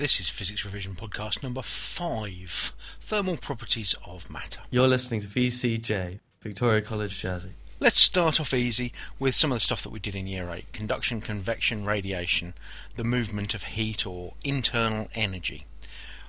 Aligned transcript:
This 0.00 0.18
is 0.18 0.30
Physics 0.30 0.64
Revision 0.64 0.94
podcast 0.94 1.42
number 1.42 1.60
five 1.60 2.72
Thermal 3.02 3.36
Properties 3.36 3.94
of 4.02 4.30
Matter. 4.30 4.62
You're 4.70 4.88
listening 4.88 5.20
to 5.20 5.26
VCJ, 5.26 6.20
Victoria 6.40 6.80
College 6.80 7.18
Jersey. 7.18 7.50
Let's 7.80 8.00
start 8.00 8.40
off 8.40 8.54
easy 8.54 8.94
with 9.18 9.34
some 9.34 9.52
of 9.52 9.56
the 9.56 9.60
stuff 9.60 9.82
that 9.82 9.90
we 9.90 9.98
did 9.98 10.16
in 10.16 10.26
year 10.26 10.48
8 10.50 10.72
conduction, 10.72 11.20
convection, 11.20 11.84
radiation, 11.84 12.54
the 12.96 13.04
movement 13.04 13.52
of 13.52 13.64
heat 13.64 14.06
or 14.06 14.32
internal 14.42 15.08
energy. 15.14 15.66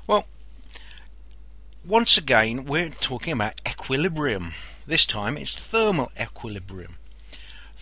Well, 0.06 0.26
once 1.86 2.18
again, 2.18 2.66
we're 2.66 2.90
talking 2.90 3.32
about 3.32 3.62
equilibrium. 3.66 4.52
This 4.86 5.06
time 5.06 5.38
it's 5.38 5.56
thermal 5.58 6.12
equilibrium 6.20 6.98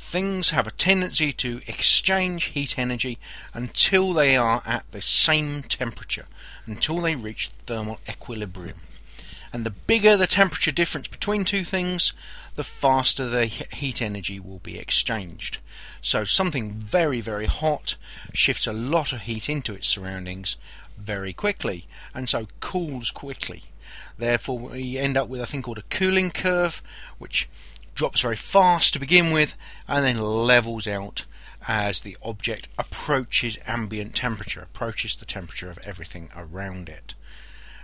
things 0.10 0.50
have 0.50 0.66
a 0.66 0.72
tendency 0.72 1.32
to 1.32 1.62
exchange 1.68 2.46
heat 2.46 2.80
energy 2.80 3.20
until 3.54 4.12
they 4.12 4.36
are 4.36 4.64
at 4.66 4.84
the 4.92 5.02
same 5.02 5.62
temperature, 5.62 6.26
until 6.66 7.00
they 7.00 7.16
reach 7.16 7.52
thermal 7.68 8.00
equilibrium. 8.10 8.80
And 9.54 9.66
the 9.66 9.70
bigger 9.70 10.18
the 10.18 10.26
temperature 10.26 10.72
difference 10.72 11.08
between 11.08 11.46
two 11.46 11.64
things, 11.64 12.14
the 12.56 12.64
faster 12.64 13.30
the 13.30 13.46
heat 13.46 14.02
energy 14.02 14.40
will 14.40 14.60
be 14.60 14.80
exchanged. 14.80 15.60
So 16.02 16.24
something 16.24 16.74
very, 16.74 17.22
very 17.22 17.46
hot 17.46 17.96
shifts 18.34 18.66
a 18.66 18.74
lot 18.74 19.14
of 19.14 19.22
heat 19.22 19.48
into 19.48 19.76
its 19.76 19.88
surroundings 19.88 20.56
very 20.98 21.34
quickly, 21.34 21.86
and 22.16 22.28
so 22.28 22.48
cools 22.62 23.12
quickly. 23.12 23.66
Therefore, 24.18 24.60
we 24.60 24.98
end 24.98 25.18
up 25.18 25.30
with 25.30 25.42
a 25.42 25.46
thing 25.46 25.62
called 25.62 25.78
a 25.78 25.84
cooling 25.84 26.32
curve, 26.32 26.82
which 27.20 27.48
drops 28.00 28.22
very 28.22 28.38
fast 28.38 28.94
to 28.94 29.00
begin 29.00 29.32
with 29.32 29.56
and 29.86 30.06
then 30.06 30.22
levels 30.22 30.88
out 30.88 31.26
as 31.68 32.00
the 32.00 32.16
object 32.24 32.70
approaches 32.78 33.58
ambient 33.68 34.16
temperature, 34.16 34.62
approaches 34.62 35.18
the 35.18 35.26
temperature 35.26 35.70
of 35.70 35.78
everything 35.84 36.30
around 36.34 36.88
it. 36.88 37.14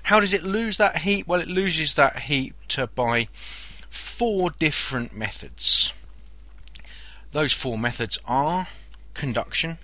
How 0.03 0.21
does 0.21 0.31
it 0.33 0.41
lose 0.43 0.77
that 0.77 0.99
heat? 0.99 1.27
Well, 1.27 1.41
it 1.41 1.49
loses 1.49 1.95
that 1.95 2.17
heat 2.19 2.53
by 2.95 3.27
four 3.89 4.51
different 4.51 5.13
methods. 5.13 5.91
Those 7.33 7.51
four 7.51 7.77
methods 7.77 8.17
are 8.23 8.69
conduction, 9.15 9.79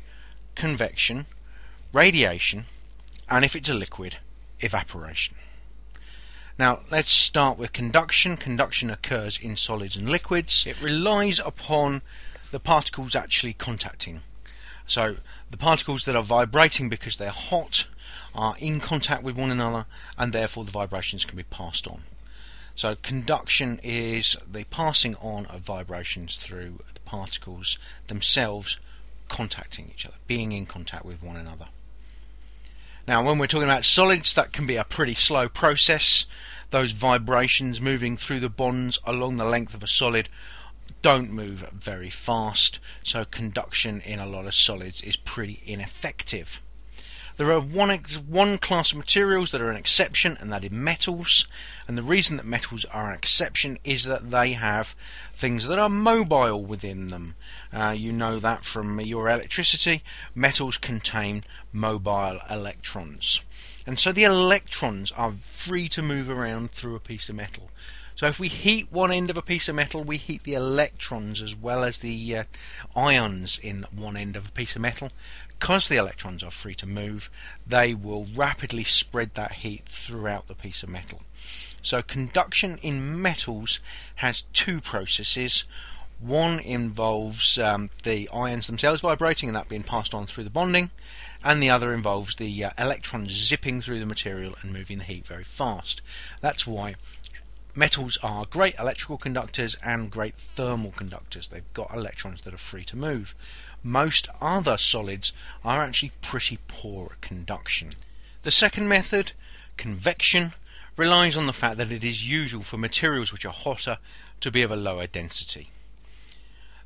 convection, 0.56 1.26
radiation, 1.92 2.68
and 3.30 3.44
if 3.44 3.54
it's 3.54 3.68
a 3.68 3.74
liquid, 3.74 4.20
evaporation. 4.62 5.36
Now 6.62 6.82
let's 6.92 7.12
start 7.12 7.58
with 7.58 7.74
conduction. 7.74 8.38
Conduction 8.38 8.92
occurs 8.92 9.36
in 9.36 9.56
solids 9.56 9.98
and 9.98 10.08
liquids. 10.08 10.68
It 10.68 10.80
relies 10.80 11.40
upon 11.40 12.04
the 12.52 12.60
particles 12.60 13.16
actually 13.16 13.54
contacting. 13.54 14.22
So 14.86 15.16
the 15.50 15.58
particles 15.58 16.06
that 16.06 16.16
are 16.16 16.22
vibrating 16.22 16.88
because 16.88 17.18
they're 17.18 17.32
hot 17.32 17.88
are 18.36 18.54
in 18.60 18.80
contact 18.80 19.24
with 19.24 19.36
one 19.36 19.50
another 19.50 19.88
and 20.20 20.34
therefore 20.34 20.64
the 20.64 20.70
vibrations 20.70 21.26
can 21.26 21.36
be 21.36 21.42
passed 21.42 21.88
on. 21.88 22.04
So 22.76 22.94
conduction 22.94 23.80
is 23.82 24.38
the 24.48 24.66
passing 24.66 25.16
on 25.16 25.48
of 25.48 25.62
vibrations 25.62 26.38
through 26.38 26.84
the 26.94 27.00
particles 27.00 27.80
themselves 28.06 28.78
contacting 29.30 29.90
each 29.90 30.06
other, 30.06 30.18
being 30.28 30.52
in 30.52 30.68
contact 30.68 31.06
with 31.06 31.24
one 31.24 31.38
another. 31.38 31.70
Now, 33.08 33.24
when 33.24 33.38
we're 33.38 33.48
talking 33.48 33.68
about 33.68 33.86
solids, 33.86 34.34
that 34.36 34.54
can 34.54 34.68
be 34.68 34.76
a 34.76 34.84
pretty 34.84 35.16
slow 35.16 35.50
process. 35.50 36.26
Those 36.70 36.92
vibrations 36.92 37.82
moving 37.82 38.16
through 38.16 38.40
the 38.40 38.50
bonds 38.50 39.00
along 39.06 39.38
the 39.38 39.46
length 39.46 39.74
of 39.74 39.84
a 39.84 39.88
solid 39.88 40.30
don't 41.02 41.32
move 41.32 41.68
very 41.74 42.10
fast, 42.10 42.80
so 43.04 43.26
conduction 43.26 44.02
in 44.02 44.20
a 44.20 44.26
lot 44.26 44.46
of 44.46 44.54
solids 44.54 45.02
is 45.02 45.16
pretty 45.16 45.62
ineffective. 45.66 46.62
There 47.42 47.54
are 47.54 47.60
one, 47.60 47.90
one 48.28 48.60
class 48.60 48.92
of 48.92 49.00
materials 49.00 49.50
that 49.50 49.62
are 49.62 49.72
an 49.72 49.76
exception, 49.76 50.38
and 50.40 50.54
that 50.54 50.64
is 50.64 50.70
metals. 50.70 51.48
And 51.88 51.98
the 51.98 52.04
reason 52.04 52.38
that 52.38 52.46
metals 52.46 52.86
are 52.94 53.10
an 53.10 53.18
exception 53.18 53.80
is 53.84 54.04
that 54.04 54.30
they 54.30 54.54
have 54.54 54.94
things 55.34 55.66
that 55.66 55.80
are 55.80 55.90
mobile 55.90 56.64
within 56.64 57.08
them. 57.08 57.34
Uh, 57.74 57.96
you 57.98 58.14
know 58.14 58.38
that 58.38 58.64
from 58.64 59.02
your 59.02 59.28
electricity. 59.28 60.04
Metals 60.36 60.78
contain 60.78 61.44
mobile 61.74 62.42
electrons. 62.48 63.42
And 63.88 63.98
so 63.98 64.12
the 64.12 64.24
electrons 64.24 65.12
are 65.14 65.34
free 65.56 65.90
to 65.90 66.04
move 66.04 66.30
around 66.30 66.70
through 66.70 66.96
a 66.96 67.00
piece 67.00 67.28
of 67.28 67.34
metal. 67.34 67.72
So 68.16 68.28
if 68.28 68.40
we 68.40 68.50
heat 68.50 68.92
one 68.92 69.12
end 69.12 69.30
of 69.30 69.38
a 69.38 69.42
piece 69.42 69.68
of 69.68 69.76
metal, 69.76 70.04
we 70.04 70.18
heat 70.18 70.44
the 70.44 70.54
electrons 70.54 71.42
as 71.42 71.56
well 71.56 71.84
as 71.84 72.00
the 72.00 72.38
uh, 72.38 72.44
ions 72.96 73.60
in 73.62 73.86
one 73.92 74.18
end 74.18 74.36
of 74.36 74.48
a 74.48 74.52
piece 74.52 74.76
of 74.76 74.82
metal. 74.82 75.12
Because 75.60 75.88
the 75.88 75.98
electrons 75.98 76.44
are 76.44 76.52
free 76.52 76.76
to 76.76 76.88
move, 76.88 77.30
they 77.68 77.94
will 77.94 78.26
rapidly 78.36 78.84
spread 78.84 79.36
that 79.36 79.54
heat 79.54 79.86
throughout 79.86 80.48
the 80.48 80.56
piece 80.56 80.82
of 80.82 80.90
metal. 80.90 81.22
So 81.82 82.02
conduction 82.02 82.78
in 82.82 83.22
metals 83.22 83.80
has 84.16 84.44
two 84.54 84.82
processes. 84.82 85.64
One 86.20 86.60
involves 86.60 87.58
um, 87.58 87.90
the 88.04 88.30
ions 88.30 88.68
themselves 88.68 89.02
vibrating 89.02 89.50
and 89.50 89.56
that 89.56 89.70
being 89.70 89.84
passed 89.84 90.14
on 90.14 90.28
through 90.28 90.44
the 90.44 90.52
bonding, 90.52 90.92
and 91.44 91.62
the 91.62 91.70
other 91.70 91.94
involves 91.94 92.36
the 92.36 92.64
uh, 92.64 92.72
electrons 92.78 93.32
zipping 93.32 93.82
through 93.82 94.00
the 94.00 94.06
material 94.06 94.56
and 94.62 94.72
moving 94.72 95.00
the 95.00 95.04
heat 95.04 95.26
very 95.26 95.44
fast. 95.44 96.02
That's 96.40 96.68
why 96.68 96.96
metals 97.76 98.18
are 98.22 98.46
great 98.46 98.76
electrical 98.78 99.18
conductors 99.18 99.76
and 99.84 100.12
great 100.12 100.36
thermal 100.36 100.92
conductors. 100.92 101.48
They've 101.48 101.74
got 101.74 101.94
electrons 101.94 102.42
that 102.42 102.54
are 102.54 102.58
free 102.58 102.84
to 102.86 102.98
move. 102.98 103.36
Most 103.84 104.28
other 104.40 104.78
solids 104.78 105.32
are 105.64 105.82
actually 105.82 106.12
pretty 106.22 106.60
poor 106.68 107.12
at 107.14 107.22
conduction. 107.22 107.92
The 108.44 108.52
second 108.52 108.88
method, 108.88 109.34
convection, 109.78 110.54
relies 110.98 111.38
on 111.38 111.48
the 111.48 111.54
fact 111.54 111.78
that 111.78 111.92
it 111.92 112.04
is 112.04 112.30
usual 112.30 112.64
for 112.64 112.78
materials 112.78 113.32
which 113.32 113.46
are 113.46 113.54
hotter 113.54 113.98
to 114.42 114.52
be 114.52 114.62
of 114.62 114.72
a 114.72 114.76
lower 114.76 115.08
density. 115.08 115.70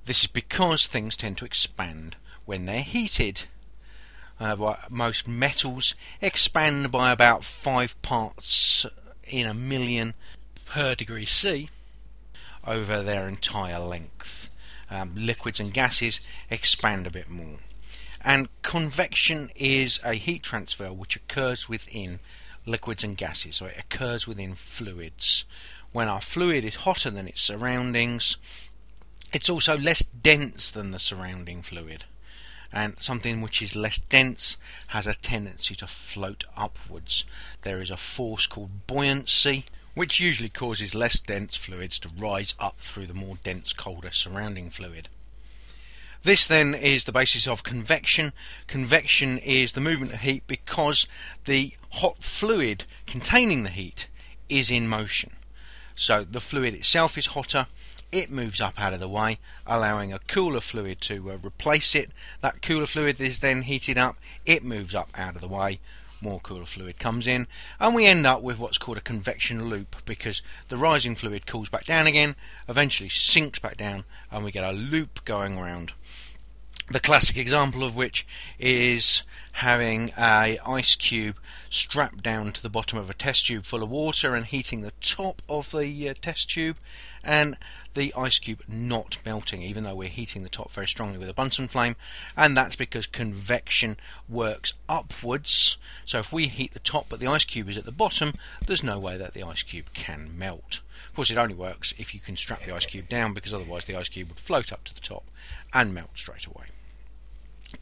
This 0.06 0.22
is 0.22 0.28
because 0.28 0.86
things 0.86 1.18
tend 1.18 1.38
to 1.40 1.46
expand 1.46 2.16
when 2.46 2.66
they're 2.66 2.82
heated. 2.82 3.44
Uh, 4.40 4.76
most 4.90 5.28
metals 5.28 5.96
expand 6.22 6.92
by 6.92 7.12
about 7.12 7.44
5 7.44 8.02
parts 8.02 8.86
in 9.24 9.48
a 9.48 9.54
million 9.54 10.14
per 10.66 10.96
degree 10.96 11.26
C 11.26 11.70
over 12.66 13.02
their 13.02 13.28
entire 13.28 13.80
length. 13.80 14.50
Um, 14.90 15.14
liquids 15.16 15.60
and 15.60 15.74
gases 15.74 16.20
expand 16.50 17.08
a 17.08 17.12
bit 17.12 17.30
more. 17.30 17.58
And 18.22 18.50
convection 18.62 19.52
is 19.56 20.00
a 20.04 20.16
heat 20.16 20.44
transfer 20.44 20.92
which 20.92 21.16
occurs 21.16 21.70
within 21.70 22.20
liquids 22.66 23.04
and 23.04 23.16
gases, 23.16 23.58
so 23.58 23.68
it 23.68 23.78
occurs 23.78 24.28
within 24.28 24.56
fluids. 24.56 25.46
When 25.92 26.08
our 26.08 26.22
fluid 26.22 26.66
is 26.66 26.76
hotter 26.76 27.10
than 27.10 27.28
its 27.28 27.42
surroundings, 27.42 28.38
it's 29.32 29.50
also 29.50 29.78
less 29.78 30.02
dense 30.04 30.72
than 30.72 30.92
the 30.92 31.00
surrounding 31.00 31.62
fluid. 31.62 32.06
And 32.74 32.96
something 33.00 33.42
which 33.42 33.62
is 33.62 33.76
less 33.76 34.00
dense 34.10 34.58
has 34.88 35.08
a 35.08 35.14
tendency 35.14 35.76
to 35.76 35.88
float 35.88 36.44
upwards. 36.58 37.26
There 37.62 37.82
is 37.82 37.90
a 37.90 37.98
force 37.98 38.48
called 38.48 38.88
buoyancy, 38.88 39.66
which 39.96 40.20
usually 40.20 40.50
causes 40.50 40.94
less 40.94 41.20
dense 41.20 41.56
fluids 41.56 41.98
to 42.00 42.10
rise 42.20 42.54
up 42.60 42.80
through 42.80 43.08
the 43.08 43.14
more 43.14 43.38
dense, 43.44 43.74
colder 43.74 44.12
surrounding 44.12 44.70
fluid. 44.70 45.10
This 46.24 46.48
then 46.48 46.74
is 46.74 47.06
the 47.06 47.12
basis 47.12 47.48
of 47.48 47.64
convection. 47.64 48.34
Convection 48.68 49.38
is 49.38 49.74
the 49.74 49.82
movement 49.82 50.14
of 50.14 50.22
heat 50.22 50.44
because 50.48 51.08
the 51.46 51.74
hot 51.92 52.24
fluid 52.24 52.86
containing 53.06 53.64
the 53.64 53.70
heat 53.70 54.08
is 54.50 54.70
in 54.70 54.88
motion. 54.88 55.34
So 55.96 56.24
the 56.24 56.42
fluid 56.42 56.74
itself 56.74 57.18
is 57.18 57.28
hotter, 57.28 57.68
it 58.12 58.32
moves 58.32 58.60
up 58.60 58.80
out 58.80 58.94
of 58.94 59.00
the 59.00 59.08
way, 59.08 59.40
allowing 59.66 60.12
a 60.12 60.20
cooler 60.20 60.62
fluid 60.62 61.00
to 61.02 61.32
uh, 61.32 61.38
replace 61.44 61.96
it. 61.96 62.12
That 62.42 62.62
cooler 62.62 62.86
fluid 62.86 63.22
is 63.22 63.40
then 63.40 63.62
heated 63.64 63.98
up, 63.98 64.18
it 64.46 64.64
moves 64.64 64.96
up 64.96 65.10
out 65.16 65.36
of 65.36 65.42
the 65.42 65.48
way, 65.48 65.80
more 66.22 66.40
cooler 66.40 66.66
fluid 66.66 67.00
comes 67.00 67.28
in, 67.28 67.48
and 67.80 67.94
we 67.94 68.06
end 68.06 68.26
up 68.26 68.42
with 68.42 68.58
what's 68.58 68.78
called 68.78 68.98
a 68.98 69.02
convection 69.02 69.66
loop 69.66 69.96
because 70.06 70.42
the 70.70 70.78
rising 70.78 71.16
fluid 71.16 71.46
cools 71.46 71.70
back 71.70 71.86
down 71.86 72.08
again, 72.08 72.36
eventually 72.68 73.10
sinks 73.10 73.60
back 73.60 73.78
down, 73.78 74.06
and 74.32 74.44
we 74.44 74.52
get 74.52 74.64
a 74.64 74.72
loop 74.72 75.24
going 75.26 75.58
around. 75.58 75.94
The 76.90 77.00
classic 77.00 77.38
example 77.38 77.84
of 77.84 77.96
which 77.96 78.28
is 78.60 79.24
having 79.60 80.12
a 80.18 80.60
ice 80.66 80.98
cube 80.98 81.38
strapped 81.70 82.22
down 82.22 82.52
to 82.52 82.62
the 82.62 82.70
bottom 82.70 83.00
of 83.00 83.10
a 83.10 83.14
test 83.14 83.48
tube 83.48 83.64
full 83.64 83.82
of 83.82 83.90
water 83.90 84.36
and 84.36 84.48
heating 84.48 84.82
the 84.82 84.92
top 85.00 85.42
of 85.48 85.72
the 85.72 86.10
uh, 86.10 86.14
test 86.22 86.50
tube 86.50 86.76
and 87.24 87.58
the 87.94 88.14
ice 88.18 88.38
cube 88.38 88.62
not 88.68 89.18
melting 89.26 89.62
even 89.62 89.86
though 89.86 89.96
we're 89.96 90.10
heating 90.10 90.44
the 90.44 90.50
top 90.50 90.74
very 90.74 90.88
strongly 90.88 91.18
with 91.18 91.30
a 91.30 91.34
Bunsen 91.34 91.70
flame. 91.70 91.96
And 92.36 92.58
that's 92.58 92.76
because 92.76 93.08
convection 93.08 93.96
works 94.28 94.74
upwards. 94.90 95.78
So 96.06 96.20
if 96.20 96.34
we 96.34 96.48
heat 96.48 96.74
the 96.74 96.80
top 96.80 97.06
but 97.08 97.22
the 97.22 97.28
ice 97.28 97.46
cube 97.46 97.70
is 97.70 97.78
at 97.78 97.86
the 97.86 97.94
bottom 97.94 98.34
there's 98.68 98.84
no 98.84 99.00
way 99.00 99.16
that 99.16 99.34
the 99.34 99.44
ice 99.44 99.64
cube 99.64 99.86
can 99.94 100.38
melt. 100.38 100.82
Of 101.08 101.16
course 101.16 101.32
it 101.32 101.38
only 101.38 101.56
works 101.56 101.94
if 101.98 102.14
you 102.14 102.20
can 102.20 102.36
strap 102.36 102.66
the 102.66 102.76
ice 102.76 102.88
cube 102.88 103.08
down 103.08 103.34
because 103.34 103.54
otherwise 103.54 103.86
the 103.86 103.96
ice 103.96 104.10
cube 104.10 104.28
would 104.28 104.40
float 104.40 104.74
up 104.74 104.84
to 104.84 104.94
the 104.94 105.00
top 105.00 105.24
and 105.74 105.94
melt 105.94 106.10
straight 106.16 106.46
away. 106.46 106.66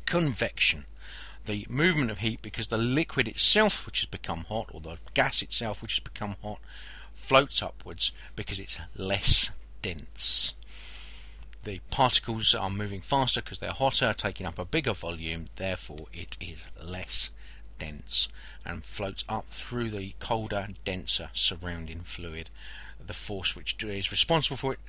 Convection 0.05 0.85
the 1.45 1.65
movement 1.69 2.11
of 2.11 2.19
heat 2.19 2.41
because 2.41 2.67
the 2.67 2.77
liquid 2.77 3.27
itself, 3.27 3.85
which 3.85 4.01
has 4.01 4.09
become 4.09 4.45
hot, 4.45 4.69
or 4.73 4.81
the 4.81 4.97
gas 5.13 5.41
itself, 5.41 5.81
which 5.81 5.95
has 5.95 5.99
become 5.99 6.35
hot, 6.41 6.59
floats 7.13 7.61
upwards 7.61 8.11
because 8.35 8.59
it's 8.59 8.79
less 8.95 9.51
dense. 9.81 10.53
The 11.63 11.79
particles 11.89 12.53
are 12.53 12.69
moving 12.69 13.01
faster 13.01 13.41
because 13.41 13.59
they're 13.59 13.71
hotter, 13.71 14.13
taking 14.13 14.45
up 14.45 14.59
a 14.59 14.65
bigger 14.65 14.93
volume, 14.93 15.47
therefore 15.55 16.07
it 16.11 16.35
is 16.41 16.63
less 16.81 17.29
dense 17.79 18.27
and 18.65 18.83
floats 18.83 19.23
up 19.29 19.45
through 19.49 19.89
the 19.89 20.13
colder, 20.19 20.69
denser 20.83 21.29
surrounding 21.33 22.01
fluid. 22.01 22.49
The 23.05 23.13
force 23.13 23.55
which 23.55 23.81
is 23.83 24.11
responsible 24.11 24.57
for 24.57 24.73
it 24.73 24.79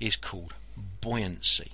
is 0.00 0.16
called 0.16 0.54
buoyancy. 1.00 1.72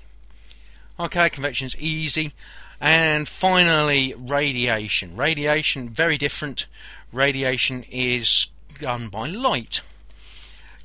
Okay, 0.99 1.31
convection 1.31 1.67
is 1.67 1.77
easy. 1.77 2.33
And 2.81 3.29
finally, 3.29 4.15
radiation. 4.17 5.17
Radiation, 5.17 5.89
very 5.89 6.17
different. 6.17 6.67
Radiation 7.13 7.85
is 7.91 8.49
done 8.81 9.09
by 9.09 9.29
light. 9.29 9.81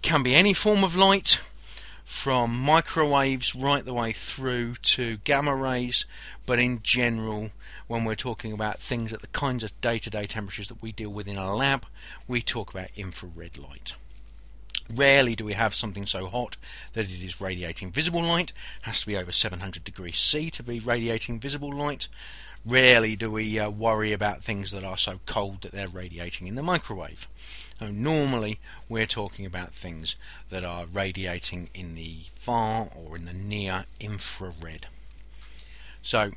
Can 0.01 0.23
be 0.23 0.35
any 0.35 0.53
form 0.53 0.83
of 0.83 0.95
light, 0.95 1.39
from 2.03 2.57
microwaves 2.57 3.55
right 3.55 3.85
the 3.85 3.93
way 3.93 4.11
through 4.11 4.75
to 4.75 5.17
gamma 5.23 5.55
rays, 5.55 6.05
but 6.45 6.59
in 6.59 6.81
general, 6.83 7.51
when 7.87 8.05
we're 8.05 8.15
talking 8.15 8.51
about 8.51 8.79
things 8.79 9.13
at 9.13 9.21
the 9.21 9.27
kinds 9.27 9.63
of 9.63 9.81
day 9.81 9.99
to 9.99 10.09
day 10.09 10.25
temperatures 10.25 10.67
that 10.67 10.81
we 10.81 10.91
deal 10.91 11.09
with 11.09 11.27
in 11.27 11.37
a 11.37 11.55
lab, 11.55 11.85
we 12.27 12.41
talk 12.41 12.71
about 12.71 12.89
infrared 12.95 13.57
light. 13.57 13.95
Rarely 14.89 15.35
do 15.35 15.45
we 15.45 15.53
have 15.53 15.73
something 15.73 16.05
so 16.05 16.27
hot 16.27 16.57
that 16.93 17.05
it 17.05 17.23
is 17.23 17.39
radiating 17.39 17.91
visible 17.91 18.21
light. 18.21 18.51
It 18.51 18.83
has 18.83 19.01
to 19.01 19.07
be 19.07 19.17
over 19.17 19.31
700 19.31 19.83
degrees 19.83 20.19
C 20.19 20.51
to 20.51 20.63
be 20.63 20.79
radiating 20.79 21.39
visible 21.39 21.71
light. 21.71 22.07
Rarely 22.65 23.15
do 23.15 23.31
we 23.31 23.59
uh, 23.59 23.69
worry 23.69 24.13
about 24.13 24.43
things 24.43 24.71
that 24.71 24.83
are 24.83 24.97
so 24.97 25.19
cold 25.25 25.61
that 25.61 25.71
they're 25.71 25.87
radiating 25.87 26.47
in 26.47 26.55
the 26.55 26.63
microwave. 26.63 27.27
So 27.79 27.87
normally 27.87 28.59
we're 28.87 29.05
talking 29.05 29.45
about 29.45 29.73
things 29.73 30.15
that 30.49 30.63
are 30.63 30.85
radiating 30.85 31.69
in 31.73 31.95
the 31.95 32.25
far 32.35 32.89
or 32.95 33.15
in 33.15 33.25
the 33.25 33.33
near 33.33 33.85
infrared. 33.99 34.87
So 36.01 36.31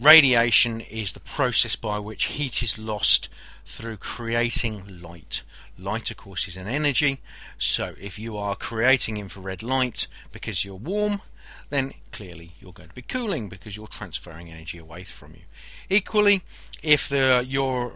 radiation 0.00 0.80
is 0.80 1.12
the 1.12 1.20
process 1.20 1.76
by 1.76 1.98
which 1.98 2.24
heat 2.24 2.62
is 2.62 2.78
lost 2.78 3.28
through 3.66 3.96
creating 3.96 5.00
light. 5.02 5.42
Light, 5.78 6.10
of 6.10 6.16
course, 6.16 6.48
is 6.48 6.56
an 6.56 6.66
energy, 6.66 7.20
so 7.58 7.94
if 8.00 8.18
you 8.18 8.36
are 8.36 8.56
creating 8.56 9.16
infrared 9.16 9.62
light 9.62 10.08
because 10.32 10.64
you're 10.64 10.74
warm, 10.74 11.22
then 11.70 11.92
clearly 12.12 12.52
you're 12.60 12.72
going 12.72 12.88
to 12.88 12.94
be 12.94 13.02
cooling 13.02 13.48
because 13.48 13.76
you're 13.76 13.86
transferring 13.86 14.50
energy 14.50 14.78
away 14.78 15.04
from 15.04 15.32
you. 15.34 15.42
Equally, 15.88 16.42
if 16.82 17.08
the, 17.08 17.44
you're 17.46 17.92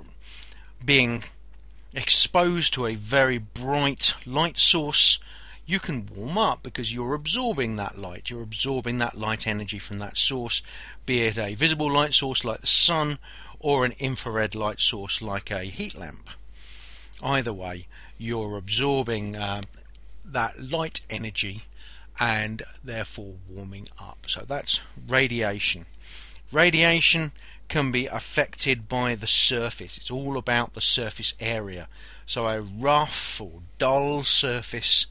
being 0.84 1.24
exposed 1.94 2.72
to 2.74 2.86
a 2.86 2.94
very 2.94 3.38
bright 3.38 4.14
light 4.26 4.58
source, 4.58 5.18
you 5.66 5.78
can 5.78 6.08
warm 6.14 6.38
up 6.38 6.62
because 6.62 6.92
you're 6.92 7.14
absorbing 7.14 7.76
that 7.76 7.98
light. 7.98 8.30
You're 8.30 8.42
absorbing 8.42 8.98
that 8.98 9.16
light 9.16 9.46
energy 9.46 9.78
from 9.78 9.98
that 10.00 10.18
source, 10.18 10.62
be 11.06 11.22
it 11.22 11.38
a 11.38 11.54
visible 11.54 11.90
light 11.90 12.14
source 12.14 12.44
like 12.44 12.60
the 12.60 12.66
sun 12.66 13.18
or 13.60 13.84
an 13.84 13.94
infrared 13.98 14.54
light 14.54 14.80
source 14.80 15.22
like 15.22 15.50
a 15.50 15.64
heat 15.64 15.94
lamp. 15.94 16.28
Either 17.22 17.52
way, 17.52 17.86
you're 18.18 18.56
absorbing 18.56 19.36
uh, 19.36 19.62
that 20.24 20.60
light 20.60 21.00
energy 21.08 21.62
and 22.18 22.62
therefore 22.82 23.34
warming 23.48 23.88
up. 23.98 24.26
So 24.26 24.44
that's 24.46 24.80
radiation. 25.08 25.86
Radiation 26.50 27.32
can 27.68 27.90
be 27.90 28.06
affected 28.06 28.88
by 28.88 29.14
the 29.14 29.26
surface. 29.26 29.96
It's 29.96 30.10
all 30.10 30.36
about 30.36 30.74
the 30.74 30.80
surface 30.80 31.32
area. 31.40 31.88
So 32.26 32.46
a 32.46 32.60
rough 32.60 33.40
or 33.40 33.62
dull 33.78 34.24
surface, 34.24 35.06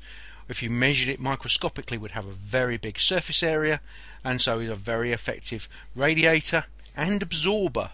if 0.51 0.61
you 0.61 0.69
measured 0.69 1.09
it 1.09 1.19
microscopically, 1.19 1.97
would 1.97 2.11
have 2.11 2.27
a 2.27 2.31
very 2.31 2.77
big 2.77 2.99
surface 2.99 3.41
area, 3.41 3.81
and 4.23 4.41
so 4.41 4.59
is 4.59 4.69
a 4.69 4.75
very 4.75 5.11
effective 5.11 5.67
radiator 5.95 6.65
and 6.95 7.21
absorber 7.21 7.91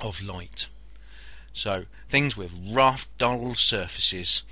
of 0.00 0.22
light. 0.22 0.68
So 1.52 1.84
things 2.08 2.36
with 2.36 2.54
rough, 2.72 3.08
dull 3.18 3.54
surfaces 3.54 4.42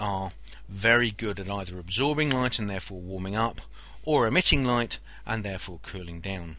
are 0.00 0.32
very 0.68 1.10
good 1.10 1.38
at 1.38 1.50
either 1.50 1.78
absorbing 1.78 2.30
light 2.30 2.58
and 2.58 2.70
therefore 2.70 3.00
warming 3.00 3.36
up, 3.36 3.60
or 4.04 4.26
emitting 4.26 4.64
light 4.64 4.98
and 5.26 5.44
therefore 5.44 5.80
cooling 5.82 6.20
down. 6.20 6.56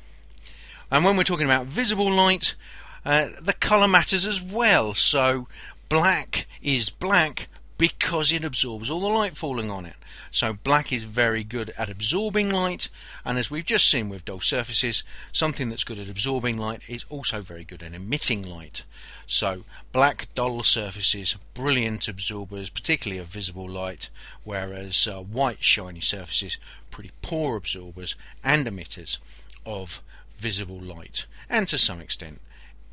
And 0.92 1.04
when 1.04 1.18
we're 1.18 1.24
talking 1.24 1.46
about 1.46 1.66
visible 1.66 2.12
light, 2.12 2.56
uh, 3.04 3.30
the 3.42 3.54
colour 3.54 3.88
matters 3.88 4.26
as 4.26 4.42
well. 4.42 4.94
So 4.94 5.48
black 5.90 6.48
is 6.62 6.90
black 6.90 7.48
because 7.78 8.32
it 8.32 8.46
absorbs 8.46 8.90
all 8.90 9.02
the 9.02 9.08
light 9.08 9.36
falling 9.36 9.70
on 9.70 9.86
it. 9.86 9.96
So 10.32 10.54
black 10.54 10.94
is 10.94 11.04
very 11.04 11.44
good 11.44 11.74
at 11.78 11.90
absorbing 11.90 12.50
light, 12.50 12.88
and 13.26 13.38
as 13.38 13.52
we've 13.52 13.66
just 13.66 13.90
seen 13.90 14.08
with 14.08 14.26
dull 14.26 14.40
surfaces, 14.40 15.04
something 15.34 15.70
that's 15.70 15.84
good 15.84 16.00
at 16.00 16.10
absorbing 16.10 16.58
light 16.58 16.82
is 16.88 17.06
also 17.10 17.42
very 17.42 17.66
good 17.66 17.84
at 17.84 17.94
emitting 17.94 18.44
light. 18.44 18.84
So 19.28 19.66
black 19.92 20.30
dull 20.36 20.64
surfaces, 20.64 21.36
brilliant 21.54 22.08
absorbers, 22.08 22.70
particularly 22.70 23.20
of 23.20 23.28
visible 23.28 23.70
light, 23.70 24.10
whereas 24.44 25.08
uh, 25.08 25.22
white 25.22 25.64
shiny 25.64 26.02
surfaces, 26.02 26.58
pretty 26.92 27.12
poor 27.22 27.58
absorbers 27.58 28.16
and 28.44 28.66
emitters 28.66 29.18
of 29.66 30.02
visible 30.38 30.80
light, 30.80 31.26
and 31.50 31.68
to 31.68 31.78
some 31.78 32.00
extent 32.00 32.40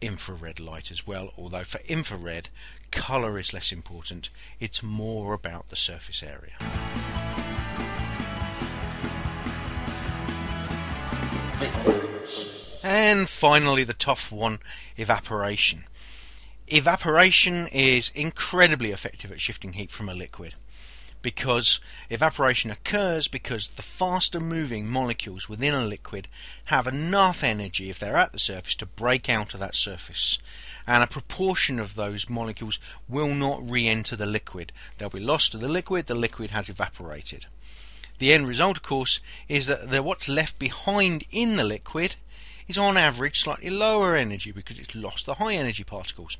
infrared 0.00 0.58
light 0.58 0.90
as 0.90 1.06
well, 1.06 1.32
although 1.38 1.64
for 1.64 1.80
infrared, 1.86 2.48
colour 2.92 3.38
is 3.38 3.52
less 3.52 3.72
important, 3.72 4.30
it's 4.60 4.82
more 4.82 5.34
about 5.34 5.68
the 5.70 5.76
surface 5.76 6.22
area. 6.22 6.52
And 12.82 13.28
finally, 13.28 13.84
the 13.84 13.94
tough 13.94 14.30
one 14.30 14.60
evaporation. 14.96 15.84
Evaporation 16.68 17.66
is 17.68 18.10
incredibly 18.14 18.92
effective 18.92 19.32
at 19.32 19.40
shifting 19.40 19.72
heat 19.72 19.90
from 19.90 20.08
a 20.08 20.14
liquid 20.14 20.54
because 21.22 21.80
evaporation 22.10 22.70
occurs 22.70 23.28
because 23.28 23.68
the 23.68 23.82
faster 23.82 24.40
moving 24.40 24.88
molecules 24.88 25.48
within 25.48 25.72
a 25.72 25.84
liquid 25.84 26.28
have 26.66 26.86
enough 26.86 27.44
energy 27.44 27.88
if 27.88 27.98
they're 27.98 28.16
at 28.16 28.32
the 28.32 28.38
surface 28.38 28.74
to 28.74 28.86
break 28.86 29.28
out 29.28 29.54
of 29.54 29.60
that 29.60 29.76
surface. 29.76 30.38
And 30.86 31.02
a 31.02 31.06
proportion 31.06 31.78
of 31.78 31.94
those 31.94 32.28
molecules 32.28 32.78
will 33.08 33.32
not 33.34 33.68
re-enter 33.68 34.16
the 34.16 34.26
liquid. 34.26 34.72
They'll 34.98 35.08
be 35.08 35.20
lost 35.20 35.52
to 35.52 35.58
the 35.58 35.68
liquid. 35.68 36.06
The 36.06 36.14
liquid 36.14 36.50
has 36.50 36.68
evaporated. 36.68 37.46
The 38.18 38.32
end 38.32 38.46
result 38.46 38.76
of 38.76 38.82
course 38.82 39.20
is 39.48 39.66
that 39.66 39.90
the, 39.90 40.02
what's 40.02 40.28
left 40.28 40.58
behind 40.58 41.24
in 41.30 41.56
the 41.56 41.64
liquid 41.64 42.16
is 42.68 42.78
on 42.78 42.96
average 42.96 43.40
slightly 43.40 43.70
lower 43.70 44.14
energy 44.14 44.52
because 44.52 44.78
it's 44.78 44.94
lost 44.94 45.26
the 45.26 45.34
high 45.34 45.54
energy 45.54 45.84
particles 45.84 46.36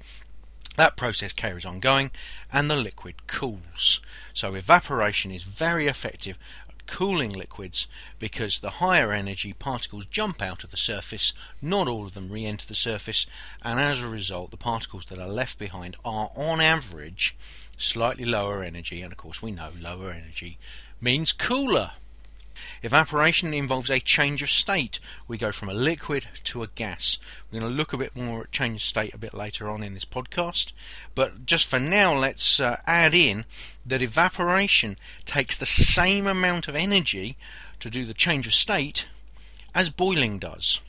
that 0.76 0.96
process 0.96 1.32
carries 1.32 1.64
on 1.64 1.80
going 1.80 2.10
and 2.52 2.70
the 2.70 2.76
liquid 2.76 3.26
cools. 3.26 4.00
So 4.32 4.54
evaporation 4.54 5.30
is 5.30 5.42
very 5.42 5.86
effective 5.86 6.38
at 6.68 6.86
cooling 6.86 7.30
liquids 7.30 7.86
because 8.18 8.60
the 8.60 8.70
higher 8.70 9.12
energy 9.12 9.52
particles 9.52 10.06
jump 10.06 10.40
out 10.40 10.64
of 10.64 10.70
the 10.70 10.76
surface, 10.76 11.32
not 11.60 11.88
all 11.88 12.06
of 12.06 12.14
them 12.14 12.30
re 12.30 12.46
enter 12.46 12.66
the 12.66 12.74
surface, 12.74 13.26
and 13.62 13.78
as 13.78 14.00
a 14.00 14.08
result, 14.08 14.50
the 14.50 14.56
particles 14.56 15.06
that 15.06 15.18
are 15.18 15.28
left 15.28 15.58
behind 15.58 15.96
are 16.04 16.30
on 16.34 16.60
average 16.60 17.36
slightly 17.76 18.24
lower 18.24 18.62
energy, 18.62 19.02
and 19.02 19.12
of 19.12 19.18
course, 19.18 19.42
we 19.42 19.50
know 19.50 19.72
lower 19.78 20.10
energy 20.10 20.58
means 21.00 21.32
cooler. 21.32 21.92
Evaporation 22.82 23.54
involves 23.54 23.90
a 23.90 24.00
change 24.00 24.42
of 24.42 24.50
state. 24.50 24.98
We 25.26 25.38
go 25.38 25.52
from 25.52 25.68
a 25.68 25.74
liquid 25.74 26.26
to 26.44 26.62
a 26.62 26.68
gas. 26.68 27.18
We're 27.50 27.60
going 27.60 27.72
to 27.72 27.76
look 27.76 27.92
a 27.92 27.98
bit 27.98 28.14
more 28.16 28.42
at 28.42 28.52
change 28.52 28.76
of 28.76 28.82
state 28.82 29.14
a 29.14 29.18
bit 29.18 29.34
later 29.34 29.68
on 29.68 29.82
in 29.82 29.94
this 29.94 30.04
podcast, 30.04 30.72
but 31.14 31.46
just 31.46 31.66
for 31.66 31.80
now, 31.80 32.14
let's 32.14 32.60
uh, 32.60 32.80
add 32.86 33.14
in 33.14 33.44
that 33.86 34.02
evaporation 34.02 34.96
takes 35.24 35.56
the 35.56 35.66
same 35.66 36.26
amount 36.26 36.68
of 36.68 36.76
energy 36.76 37.36
to 37.80 37.90
do 37.90 38.04
the 38.04 38.14
change 38.14 38.46
of 38.46 38.54
state 38.54 39.06
as 39.74 39.90
boiling 39.90 40.38
does. 40.38 40.80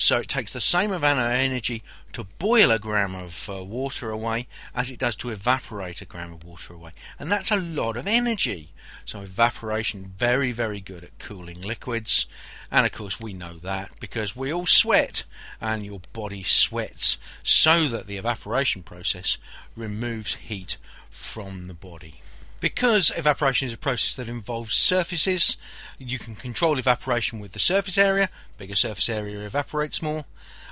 So 0.00 0.18
it 0.18 0.28
takes 0.28 0.52
the 0.52 0.60
same 0.60 0.92
amount 0.92 1.18
of 1.18 1.26
energy 1.26 1.82
to 2.12 2.22
boil 2.22 2.70
a 2.70 2.78
gram 2.78 3.16
of 3.16 3.50
uh, 3.50 3.64
water 3.64 4.10
away 4.10 4.46
as 4.72 4.92
it 4.92 5.00
does 5.00 5.16
to 5.16 5.30
evaporate 5.30 6.00
a 6.00 6.04
gram 6.04 6.32
of 6.32 6.44
water 6.44 6.72
away. 6.72 6.92
And 7.18 7.32
that's 7.32 7.50
a 7.50 7.56
lot 7.56 7.96
of 7.96 8.06
energy. 8.06 8.70
So 9.04 9.22
evaporation 9.22 10.14
very 10.16 10.52
very 10.52 10.80
good 10.80 11.02
at 11.02 11.18
cooling 11.18 11.60
liquids. 11.60 12.26
And 12.70 12.86
of 12.86 12.92
course 12.92 13.18
we 13.18 13.32
know 13.32 13.58
that 13.58 13.90
because 13.98 14.36
we 14.36 14.52
all 14.52 14.66
sweat 14.66 15.24
and 15.60 15.84
your 15.84 16.00
body 16.12 16.44
sweats 16.44 17.18
so 17.42 17.88
that 17.88 18.06
the 18.06 18.18
evaporation 18.18 18.84
process 18.84 19.36
removes 19.74 20.36
heat 20.36 20.76
from 21.10 21.66
the 21.66 21.74
body. 21.74 22.22
Because 22.60 23.12
evaporation 23.16 23.66
is 23.66 23.72
a 23.72 23.78
process 23.78 24.16
that 24.16 24.28
involves 24.28 24.74
surfaces, 24.74 25.56
you 25.98 26.18
can 26.18 26.34
control 26.34 26.78
evaporation 26.78 27.38
with 27.38 27.52
the 27.52 27.60
surface 27.60 27.96
area. 27.96 28.30
Bigger 28.56 28.74
surface 28.74 29.08
area 29.08 29.40
evaporates 29.40 30.02
more. 30.02 30.24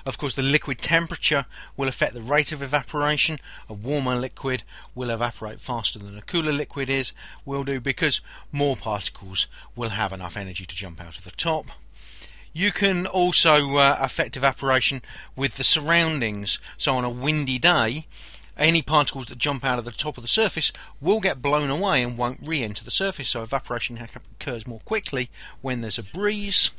Of 0.04 0.18
course, 0.18 0.34
the 0.34 0.42
liquid 0.42 0.78
temperature 0.78 1.46
will 1.76 1.88
affect 1.88 2.14
the 2.14 2.22
rate 2.22 2.52
of 2.52 2.62
evaporation. 2.62 3.38
A 3.68 3.74
warmer 3.74 4.16
liquid 4.16 4.62
will 4.94 5.10
evaporate 5.10 5.60
faster 5.60 5.98
than 5.98 6.16
a 6.16 6.22
cooler 6.22 6.52
liquid 6.52 6.88
is 6.88 7.12
will 7.44 7.64
do 7.64 7.80
because 7.80 8.20
more 8.52 8.76
particles 8.76 9.46
will 9.74 9.90
have 9.90 10.12
enough 10.12 10.36
energy 10.36 10.64
to 10.64 10.76
jump 10.76 11.00
out 11.00 11.18
of 11.18 11.24
the 11.24 11.32
top. 11.32 11.66
You 12.52 12.72
can 12.72 13.06
also 13.06 13.76
uh, 13.76 13.98
affect 14.00 14.36
evaporation 14.36 15.02
with 15.36 15.56
the 15.56 15.64
surroundings. 15.64 16.58
So 16.78 16.96
on 16.96 17.04
a 17.04 17.10
windy 17.10 17.58
day, 17.58 18.06
any 18.56 18.82
particles 18.82 19.26
that 19.26 19.38
jump 19.38 19.64
out 19.64 19.78
of 19.78 19.84
the 19.84 19.92
top 19.92 20.16
of 20.16 20.22
the 20.22 20.28
surface 20.28 20.72
will 21.00 21.20
get 21.20 21.42
blown 21.42 21.70
away 21.70 22.02
and 22.02 22.16
won't 22.16 22.40
re-enter 22.42 22.84
the 22.84 22.90
surface. 22.90 23.30
So 23.30 23.42
evaporation 23.42 23.98
occurs 24.40 24.66
more 24.66 24.80
quickly 24.80 25.30
when 25.60 25.80
there's 25.80 25.98
a 25.98 26.02
breeze. 26.02 26.70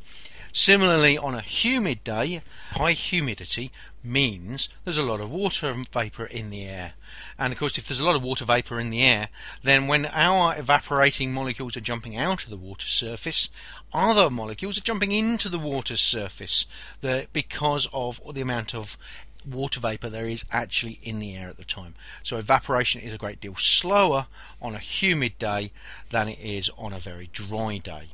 Similarly, 0.53 1.17
on 1.17 1.35
a 1.35 1.41
humid 1.41 2.03
day, 2.03 2.41
high 2.71 2.93
humidity 2.93 3.71
means 4.03 4.69
there's 4.83 4.97
a 4.97 5.03
lot 5.03 5.19
of 5.19 5.29
water 5.29 5.75
vapor 5.91 6.25
in 6.25 6.49
the 6.49 6.63
air. 6.63 6.93
And 7.37 7.53
of 7.53 7.59
course, 7.59 7.77
if 7.77 7.87
there's 7.87 7.99
a 7.99 8.05
lot 8.05 8.15
of 8.15 8.23
water 8.23 8.45
vapor 8.45 8.79
in 8.79 8.89
the 8.89 9.03
air, 9.03 9.29
then 9.61 9.87
when 9.87 10.05
our 10.07 10.57
evaporating 10.57 11.33
molecules 11.33 11.77
are 11.77 11.81
jumping 11.81 12.17
out 12.17 12.43
of 12.45 12.49
the 12.49 12.57
water 12.57 12.87
surface, 12.87 13.49
other 13.93 14.29
molecules 14.29 14.77
are 14.77 14.81
jumping 14.81 15.11
into 15.11 15.49
the 15.49 15.59
water's 15.59 16.01
surface 16.01 16.65
the, 17.01 17.27
because 17.33 17.87
of 17.93 18.19
the 18.33 18.41
amount 18.41 18.73
of 18.73 18.97
water 19.47 19.79
vapor 19.79 20.09
there 20.09 20.27
is 20.27 20.45
actually 20.51 20.99
in 21.03 21.19
the 21.19 21.35
air 21.35 21.49
at 21.49 21.57
the 21.57 21.63
time. 21.63 21.95
So 22.23 22.37
evaporation 22.37 23.01
is 23.01 23.13
a 23.13 23.17
great 23.17 23.41
deal 23.41 23.55
slower 23.55 24.27
on 24.61 24.75
a 24.75 24.79
humid 24.79 25.37
day 25.39 25.71
than 26.11 26.27
it 26.27 26.39
is 26.39 26.69
on 26.77 26.93
a 26.93 26.99
very 26.99 27.29
dry 27.31 27.77
day 27.77 28.09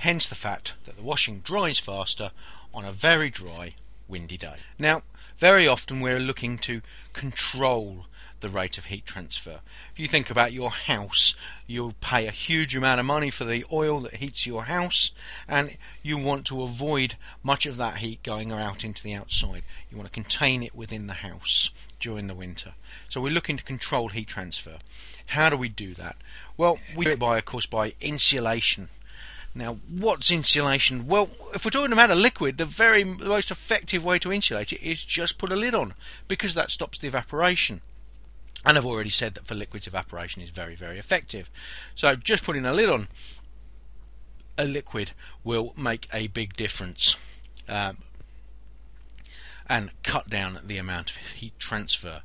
hence 0.00 0.26
the 0.26 0.34
fact 0.34 0.72
that 0.86 0.96
the 0.96 1.02
washing 1.02 1.40
dries 1.40 1.78
faster 1.78 2.30
on 2.72 2.86
a 2.86 2.92
very 2.92 3.28
dry, 3.28 3.74
windy 4.08 4.38
day. 4.38 4.56
Now, 4.78 5.02
very 5.36 5.68
often 5.68 6.00
we're 6.00 6.18
looking 6.18 6.56
to 6.60 6.80
control 7.12 8.06
the 8.40 8.48
rate 8.48 8.78
of 8.78 8.86
heat 8.86 9.06
transfer. 9.06 9.60
If 9.92 9.98
you 9.98 10.08
think 10.08 10.30
about 10.30 10.52
your 10.52 10.70
house, 10.70 11.34
you'll 11.66 11.94
pay 12.00 12.26
a 12.26 12.32
huge 12.32 12.74
amount 12.74 13.00
of 13.00 13.06
money 13.06 13.30
for 13.30 13.44
the 13.44 13.64
oil 13.72 14.00
that 14.00 14.14
heats 14.14 14.46
your 14.46 14.64
house, 14.64 15.12
and 15.46 15.76
you 16.02 16.16
want 16.16 16.46
to 16.46 16.62
avoid 16.62 17.16
much 17.42 17.66
of 17.66 17.76
that 17.76 17.98
heat 17.98 18.22
going 18.22 18.52
out 18.52 18.84
into 18.84 19.02
the 19.02 19.14
outside. 19.14 19.62
You 19.90 19.96
want 19.96 20.08
to 20.08 20.14
contain 20.14 20.62
it 20.62 20.74
within 20.74 21.06
the 21.06 21.14
house 21.14 21.70
during 21.98 22.26
the 22.26 22.34
winter. 22.34 22.74
So 23.08 23.20
we're 23.20 23.32
looking 23.32 23.56
to 23.56 23.62
control 23.62 24.08
heat 24.08 24.28
transfer. 24.28 24.78
How 25.26 25.50
do 25.50 25.56
we 25.56 25.68
do 25.68 25.94
that? 25.94 26.16
Well, 26.56 26.78
we 26.96 27.04
do 27.04 27.12
it 27.12 27.18
by, 27.18 27.38
of 27.38 27.44
course, 27.44 27.66
by 27.66 27.94
insulation. 28.00 28.88
Now, 29.54 29.78
what's 29.88 30.30
insulation? 30.30 31.08
Well, 31.08 31.30
if 31.52 31.64
we're 31.64 31.72
talking 31.72 31.92
about 31.92 32.10
a 32.10 32.14
liquid, 32.14 32.56
the 32.56 32.64
very 32.64 33.02
the 33.02 33.28
most 33.28 33.50
effective 33.50 34.04
way 34.04 34.18
to 34.20 34.32
insulate 34.32 34.72
it 34.72 34.80
is 34.80 35.04
just 35.04 35.38
put 35.38 35.50
a 35.50 35.56
lid 35.56 35.74
on 35.74 35.94
because 36.28 36.54
that 36.54 36.70
stops 36.70 36.98
the 36.98 37.08
evaporation. 37.08 37.80
And 38.64 38.76
I've 38.76 38.86
already 38.86 39.10
said 39.10 39.34
that 39.34 39.46
for 39.46 39.54
liquids, 39.54 39.86
evaporation 39.86 40.42
is 40.42 40.50
very, 40.50 40.74
very 40.74 40.98
effective. 40.98 41.50
So 41.94 42.14
just 42.14 42.44
putting 42.44 42.66
a 42.66 42.72
lid 42.72 42.90
on 42.90 43.08
a 44.58 44.64
liquid 44.64 45.12
will 45.42 45.72
make 45.76 46.08
a 46.12 46.26
big 46.26 46.56
difference 46.56 47.16
um, 47.68 47.98
and 49.68 49.90
cut 50.02 50.28
down 50.28 50.60
the 50.64 50.76
amount 50.76 51.10
of 51.10 51.16
heat 51.16 51.58
transfer. 51.58 52.22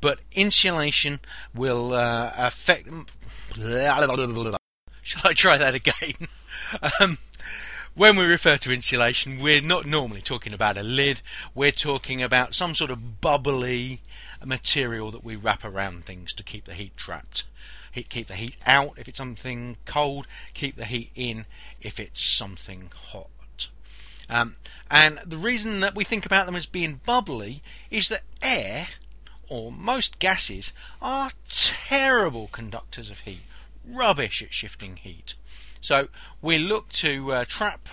But 0.00 0.20
insulation 0.32 1.20
will 1.54 1.94
uh, 1.94 2.32
affect. 2.36 2.88
Shall 5.02 5.22
I 5.24 5.34
try 5.34 5.58
that 5.58 5.74
again? 5.74 6.28
um, 7.00 7.18
when 7.94 8.16
we 8.16 8.24
refer 8.24 8.56
to 8.56 8.72
insulation, 8.72 9.40
we're 9.40 9.60
not 9.60 9.84
normally 9.84 10.22
talking 10.22 10.52
about 10.52 10.76
a 10.76 10.82
lid. 10.82 11.20
We're 11.54 11.72
talking 11.72 12.22
about 12.22 12.54
some 12.54 12.74
sort 12.74 12.90
of 12.90 13.20
bubbly 13.20 14.00
material 14.46 15.10
that 15.10 15.24
we 15.24 15.36
wrap 15.36 15.64
around 15.64 16.04
things 16.04 16.32
to 16.34 16.42
keep 16.42 16.64
the 16.64 16.74
heat 16.74 16.96
trapped. 16.96 17.44
Heat, 17.92 18.08
keep 18.08 18.28
the 18.28 18.34
heat 18.34 18.56
out 18.66 18.94
if 18.96 19.08
it's 19.08 19.18
something 19.18 19.76
cold. 19.84 20.26
Keep 20.54 20.76
the 20.76 20.86
heat 20.86 21.10
in 21.14 21.46
if 21.80 22.00
it's 22.00 22.24
something 22.24 22.90
hot. 23.12 23.68
Um, 24.28 24.56
and 24.90 25.20
the 25.26 25.36
reason 25.36 25.80
that 25.80 25.94
we 25.94 26.04
think 26.04 26.24
about 26.24 26.46
them 26.46 26.56
as 26.56 26.64
being 26.64 27.00
bubbly 27.04 27.62
is 27.90 28.08
that 28.08 28.22
air, 28.40 28.88
or 29.48 29.70
most 29.70 30.18
gases, 30.18 30.72
are 31.02 31.32
terrible 31.48 32.48
conductors 32.48 33.10
of 33.10 33.20
heat. 33.20 33.42
Rubbish 33.86 34.42
at 34.42 34.54
shifting 34.54 34.96
heat. 34.96 35.34
So 35.82 36.08
we 36.40 36.56
look 36.56 36.88
to 36.90 37.32
uh, 37.32 37.44
trap 37.44 37.88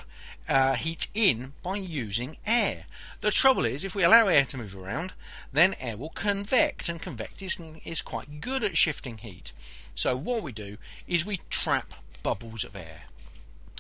uh, 0.50 0.74
heat 0.74 1.08
in 1.14 1.54
by 1.64 1.78
using 1.78 2.38
air. 2.46 2.86
The 3.22 3.32
trouble 3.32 3.66
is, 3.66 3.84
if 3.84 3.94
we 3.94 4.04
allow 4.04 4.28
air 4.28 4.46
to 4.46 4.58
move 4.58 4.76
around, 4.76 5.14
then 5.54 5.76
air 5.80 5.96
will 5.96 6.10
convect, 6.10 6.90
and 6.90 7.02
convect 7.02 7.42
is, 7.42 7.58
is 7.86 8.02
quite 8.02 8.42
good 8.42 8.64
at 8.64 8.76
shifting 8.76 9.20
heat. 9.20 9.54
So 9.96 10.18
what 10.18 10.44
we 10.44 10.52
do 10.52 10.78
is 11.08 11.26
we 11.26 11.42
trap 11.50 11.94
bubbles 12.24 12.64
of 12.64 12.76
air. 12.76 13.04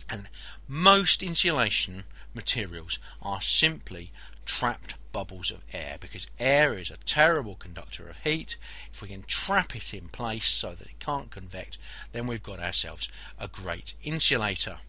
And 0.10 0.30
most 0.68 1.24
insulation 1.24 2.04
materials 2.34 3.00
are 3.22 3.42
simply 3.42 4.12
trapped 4.50 4.96
bubbles 5.12 5.52
of 5.52 5.62
air 5.72 5.96
because 6.00 6.26
air 6.40 6.76
is 6.76 6.90
a 6.90 6.98
terrible 7.06 7.54
conductor 7.54 8.10
of 8.10 8.18
heat. 8.24 8.58
If 8.92 9.00
we 9.00 9.08
can 9.08 9.22
trap 9.22 9.76
it 9.76 9.94
in 9.94 10.10
place 10.10 10.50
so 10.50 10.74
that 10.74 10.88
it 10.88 11.00
can't 11.00 11.30
convect, 11.30 11.78
then 12.14 12.26
we've 12.26 12.42
got 12.42 12.60
ourselves 12.60 13.10
a 13.40 13.48
great 13.48 13.94
insulator. 14.04 14.80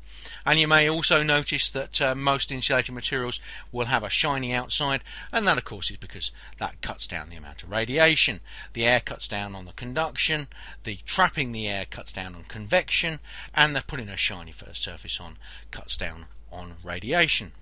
And 0.47 0.59
you 0.59 0.67
may 0.67 0.88
also 0.88 1.23
notice 1.23 1.69
that 1.71 2.00
uh, 2.00 2.14
most 2.14 2.50
insulating 2.50 2.95
materials 2.95 3.38
will 3.71 3.85
have 3.85 4.02
a 4.02 4.09
shiny 4.09 4.55
outside, 4.55 5.02
and 5.31 5.47
that, 5.47 5.59
of 5.59 5.64
course, 5.64 5.90
is 5.90 5.99
because 5.99 6.33
that 6.57 6.81
cuts 6.81 7.07
down 7.07 7.29
the 7.29 7.37
amount 7.37 7.62
of 7.62 7.71
radiation. 7.71 8.40
The 8.73 8.87
air 8.87 9.00
cuts 9.00 9.29
down 9.29 9.55
on 9.55 9.67
the 9.67 9.73
conduction, 9.73 10.49
the 10.85 11.00
trapping 11.05 11.52
the 11.52 11.69
air 11.69 11.85
cuts 11.85 12.14
down 12.14 12.35
on 12.35 12.45
convection, 12.45 13.21
and 13.52 13.76
the 13.76 13.83
putting 13.83 14.09
a 14.09 14.17
shiny 14.17 14.52
first 14.52 14.83
surface 14.83 15.21
on 15.21 15.37
cuts 15.71 15.99
down 15.99 16.29
on 16.50 16.76
radiation. 16.83 17.52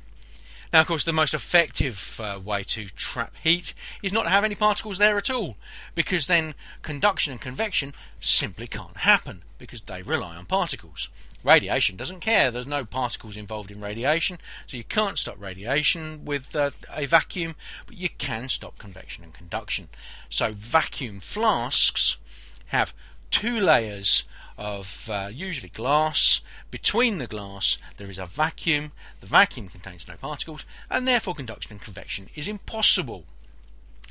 Now, 0.73 0.83
of 0.83 0.87
course, 0.87 1.05
the 1.05 1.13
most 1.15 1.33
effective 1.33 2.21
uh, 2.23 2.39
way 2.45 2.63
to 2.65 2.89
trap 2.91 3.35
heat 3.43 3.73
is 4.03 4.13
not 4.13 4.25
to 4.25 4.31
have 4.31 4.45
any 4.45 4.55
particles 4.55 4.99
there 4.99 5.17
at 5.17 5.31
all, 5.31 5.57
because 5.95 6.27
then 6.27 6.55
conduction 6.83 7.33
and 7.33 7.41
convection 7.41 7.95
simply 8.21 8.67
can't 8.67 8.99
happen, 8.99 9.45
because 9.57 9.81
they 9.81 10.03
rely 10.03 10.37
on 10.37 10.45
particles. 10.45 11.09
Radiation 11.43 11.97
doesn't 11.97 12.21
care, 12.21 12.51
there's 12.51 12.67
no 12.67 12.85
particles 12.85 13.37
involved 13.37 13.71
in 13.71 13.81
radiation, 13.81 14.39
so 14.67 14.77
you 14.77 14.85
can't 14.85 15.19
stop 15.19 15.41
radiation 15.41 16.27
with 16.27 16.55
uh, 16.55 16.73
a 16.95 17.07
vacuum, 17.07 17.57
but 17.87 17.97
you 17.97 18.11
can 18.11 18.51
stop 18.51 18.77
convection 18.77 19.25
and 19.25 19.33
conduction. 19.33 19.89
So, 20.29 20.53
vacuum 20.53 21.21
flasks 21.21 22.19
have 22.67 22.93
two 23.31 23.59
layers 23.59 24.25
of 24.59 25.09
uh, 25.09 25.31
usually 25.33 25.69
glass. 25.69 26.41
Between 26.71 27.19
the 27.19 27.29
glass, 27.29 27.79
there 27.97 28.11
is 28.11 28.19
a 28.19 28.27
vacuum. 28.27 28.93
The 29.21 29.27
vacuum 29.27 29.69
contains 29.69 30.07
no 30.07 30.17
particles, 30.17 30.65
and 30.91 31.07
therefore 31.07 31.35
conduction 31.35 31.73
and 31.73 31.81
convection 31.81 32.29
is 32.35 32.49
impossible. 32.49 33.25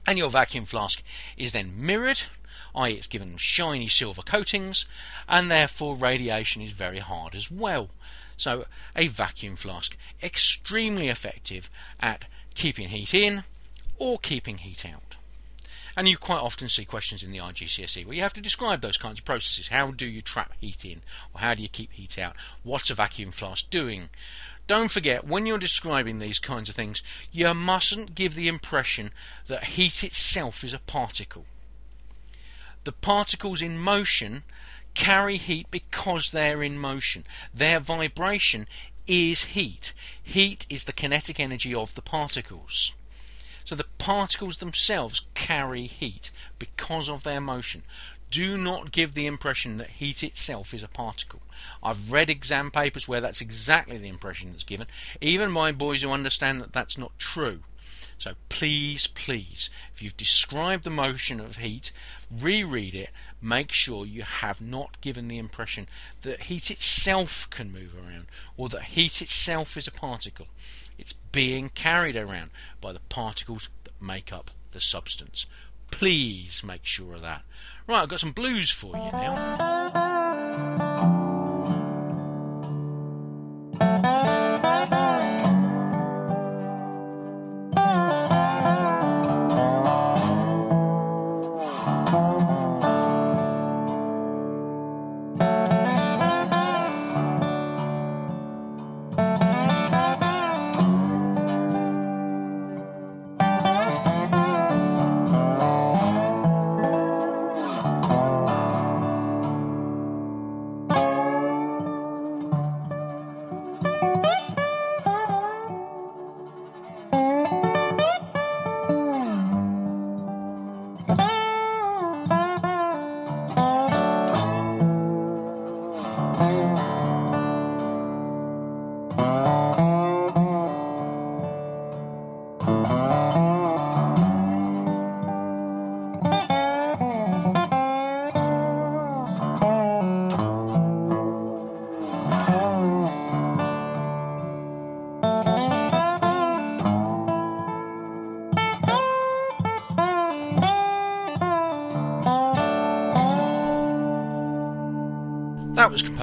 And 0.07 0.17
your 0.17 0.29
vacuum 0.29 0.65
flask 0.65 1.03
is 1.35 1.51
then 1.51 1.73
mirrored, 1.75 2.21
i.e., 2.73 2.93
it's 2.93 3.07
given 3.07 3.37
shiny 3.37 3.89
silver 3.89 4.21
coatings, 4.21 4.85
and 5.27 5.51
therefore 5.51 5.97
radiation 5.97 6.61
is 6.61 6.71
very 6.71 6.99
hard 6.99 7.35
as 7.35 7.51
well. 7.51 7.89
So, 8.37 8.67
a 8.95 9.07
vacuum 9.07 9.57
flask 9.57 9.97
extremely 10.23 11.09
effective 11.09 11.69
at 11.99 12.25
keeping 12.55 12.89
heat 12.89 13.13
in 13.13 13.43
or 13.97 14.17
keeping 14.17 14.59
heat 14.59 14.85
out. 14.85 15.06
And 15.97 16.07
you 16.07 16.15
quite 16.15 16.37
often 16.37 16.69
see 16.69 16.85
questions 16.85 17.23
in 17.23 17.31
the 17.31 17.39
IGCSE 17.39 18.05
where 18.05 18.15
you 18.15 18.21
have 18.21 18.33
to 18.33 18.41
describe 18.41 18.81
those 18.81 18.97
kinds 18.97 19.17
of 19.17 19.25
processes. 19.25 19.69
How 19.69 19.89
do 19.89 20.05
you 20.05 20.21
trap 20.21 20.53
heat 20.61 20.85
in? 20.85 21.01
Or 21.33 21.41
how 21.41 21.55
do 21.55 21.63
you 21.63 21.67
keep 21.67 21.91
heat 21.91 22.19
out? 22.19 22.35
What's 22.61 22.91
a 22.91 22.93
vacuum 22.93 23.31
flask 23.31 23.67
doing? 23.71 24.09
Don't 24.67 24.91
forget, 24.91 25.25
when 25.25 25.47
you're 25.47 25.57
describing 25.57 26.19
these 26.19 26.37
kinds 26.37 26.69
of 26.69 26.75
things, 26.75 27.01
you 27.31 27.51
mustn't 27.51 28.13
give 28.13 28.35
the 28.35 28.47
impression 28.47 29.11
that 29.47 29.63
heat 29.63 30.03
itself 30.03 30.63
is 30.63 30.71
a 30.71 30.79
particle. 30.79 31.45
The 32.83 32.91
particles 32.91 33.63
in 33.63 33.79
motion 33.79 34.43
carry 34.93 35.37
heat 35.37 35.65
because 35.71 36.29
they're 36.29 36.61
in 36.61 36.77
motion. 36.77 37.25
Their 37.51 37.79
vibration 37.79 38.67
is 39.07 39.45
heat. 39.45 39.93
Heat 40.21 40.67
is 40.69 40.83
the 40.83 40.93
kinetic 40.93 41.39
energy 41.39 41.73
of 41.73 41.95
the 41.95 42.03
particles. 42.03 42.93
So 43.67 43.75
the 43.75 43.83
particles 43.97 44.57
themselves 44.57 45.23
carry 45.33 45.87
heat 45.87 46.31
because 46.57 47.09
of 47.09 47.23
their 47.23 47.41
motion. 47.41 47.83
Do 48.31 48.57
not 48.57 48.93
give 48.93 49.13
the 49.13 49.25
impression 49.25 49.75
that 49.75 49.89
heat 49.89 50.23
itself 50.23 50.73
is 50.73 50.83
a 50.83 50.87
particle. 50.87 51.41
I've 51.83 52.09
read 52.09 52.29
exam 52.29 52.71
papers 52.71 53.09
where 53.09 53.19
that's 53.19 53.41
exactly 53.41 53.97
the 53.97 54.07
impression 54.07 54.51
that's 54.51 54.63
given, 54.63 54.87
even 55.19 55.53
by 55.53 55.73
boys 55.73 56.01
who 56.01 56.11
understand 56.11 56.61
that 56.61 56.71
that's 56.71 56.97
not 56.97 57.19
true. 57.19 57.63
So 58.17 58.35
please, 58.47 59.07
please, 59.07 59.69
if 59.93 60.01
you've 60.01 60.15
described 60.15 60.85
the 60.85 60.89
motion 60.89 61.41
of 61.41 61.57
heat, 61.57 61.91
reread 62.31 62.95
it. 62.95 63.09
Make 63.41 63.73
sure 63.73 64.05
you 64.05 64.23
have 64.23 64.61
not 64.61 65.01
given 65.01 65.27
the 65.27 65.39
impression 65.39 65.89
that 66.21 66.43
heat 66.43 66.71
itself 66.71 67.49
can 67.49 67.73
move 67.73 67.93
around 67.97 68.27
or 68.55 68.69
that 68.69 68.83
heat 68.83 69.21
itself 69.21 69.75
is 69.75 69.89
a 69.89 69.91
particle. 69.91 70.47
It's 70.97 71.13
being 71.13 71.69
carried 71.69 72.15
around 72.15 72.51
by 72.81 72.93
the 72.93 72.99
particles 72.99 73.69
that 73.83 74.01
make 74.01 74.33
up 74.33 74.51
the 74.71 74.81
substance. 74.81 75.45
Please 75.91 76.63
make 76.63 76.85
sure 76.85 77.15
of 77.15 77.21
that. 77.21 77.43
Right, 77.87 78.03
I've 78.03 78.09
got 78.09 78.19
some 78.19 78.33
blues 78.33 78.69
for 78.69 78.95
you 78.95 79.11
now. 79.11 79.65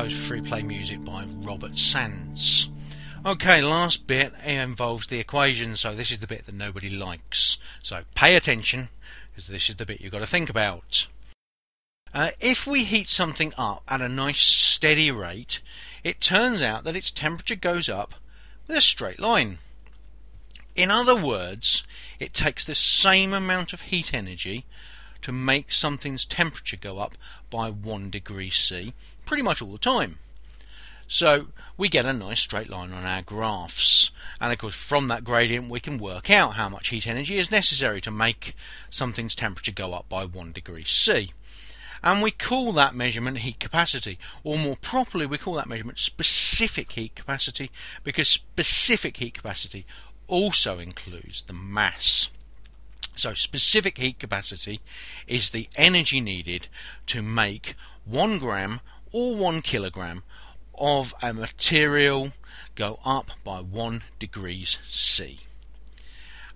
Composed 0.04 0.28
free 0.28 0.42
play 0.42 0.62
music 0.62 1.02
by 1.02 1.24
Robert 1.44 1.78
Sands. 1.78 2.68
Okay, 3.24 3.62
last 3.62 4.06
bit 4.06 4.34
involves 4.44 5.06
the 5.06 5.18
equation, 5.18 5.76
so 5.76 5.94
this 5.94 6.10
is 6.10 6.18
the 6.18 6.26
bit 6.26 6.44
that 6.44 6.54
nobody 6.54 6.90
likes. 6.90 7.56
So 7.82 8.02
pay 8.14 8.36
attention, 8.36 8.90
because 9.30 9.46
this 9.46 9.70
is 9.70 9.76
the 9.76 9.86
bit 9.86 10.02
you've 10.02 10.12
got 10.12 10.18
to 10.18 10.26
think 10.26 10.50
about. 10.50 11.06
Uh, 12.12 12.32
if 12.38 12.66
we 12.66 12.84
heat 12.84 13.08
something 13.08 13.54
up 13.56 13.82
at 13.88 14.02
a 14.02 14.08
nice 14.10 14.42
steady 14.42 15.10
rate, 15.10 15.62
it 16.02 16.20
turns 16.20 16.60
out 16.60 16.84
that 16.84 16.96
its 16.96 17.10
temperature 17.10 17.56
goes 17.56 17.88
up 17.88 18.14
with 18.68 18.76
a 18.76 18.82
straight 18.82 19.18
line. 19.18 19.56
In 20.76 20.90
other 20.90 21.16
words, 21.16 21.82
it 22.20 22.34
takes 22.34 22.66
the 22.66 22.74
same 22.74 23.32
amount 23.32 23.72
of 23.72 23.80
heat 23.80 24.12
energy 24.12 24.66
to 25.24 25.32
make 25.32 25.72
something's 25.72 26.24
temperature 26.24 26.76
go 26.76 26.98
up 26.98 27.14
by 27.50 27.70
1 27.70 28.10
degree 28.10 28.50
C 28.50 28.92
pretty 29.24 29.42
much 29.42 29.60
all 29.60 29.72
the 29.72 29.78
time. 29.78 30.18
So 31.08 31.48
we 31.76 31.88
get 31.88 32.06
a 32.06 32.12
nice 32.12 32.40
straight 32.40 32.68
line 32.68 32.92
on 32.92 33.04
our 33.04 33.22
graphs. 33.22 34.10
And 34.38 34.52
of 34.52 34.58
course, 34.58 34.74
from 34.74 35.08
that 35.08 35.24
gradient, 35.24 35.70
we 35.70 35.80
can 35.80 35.98
work 35.98 36.30
out 36.30 36.54
how 36.54 36.68
much 36.68 36.88
heat 36.88 37.06
energy 37.06 37.38
is 37.38 37.50
necessary 37.50 38.00
to 38.02 38.10
make 38.10 38.54
something's 38.90 39.34
temperature 39.34 39.72
go 39.72 39.94
up 39.94 40.08
by 40.08 40.24
1 40.26 40.52
degree 40.52 40.84
C. 40.84 41.32
And 42.02 42.20
we 42.20 42.30
call 42.30 42.74
that 42.74 42.94
measurement 42.94 43.38
heat 43.38 43.58
capacity, 43.58 44.18
or 44.42 44.58
more 44.58 44.76
properly, 44.76 45.24
we 45.24 45.38
call 45.38 45.54
that 45.54 45.68
measurement 45.68 45.98
specific 45.98 46.92
heat 46.92 47.14
capacity 47.14 47.70
because 48.02 48.28
specific 48.28 49.16
heat 49.16 49.34
capacity 49.34 49.86
also 50.28 50.78
includes 50.78 51.42
the 51.42 51.54
mass. 51.54 52.28
So 53.16 53.34
specific 53.34 53.98
heat 53.98 54.18
capacity 54.18 54.80
is 55.26 55.50
the 55.50 55.68
energy 55.76 56.20
needed 56.20 56.68
to 57.06 57.22
make 57.22 57.76
1 58.04 58.38
gram 58.38 58.80
or 59.12 59.36
1 59.36 59.62
kilogram 59.62 60.24
of 60.74 61.14
a 61.22 61.32
material 61.32 62.32
go 62.74 62.98
up 63.04 63.30
by 63.44 63.60
1 63.60 64.02
degrees 64.18 64.78
C. 64.90 65.40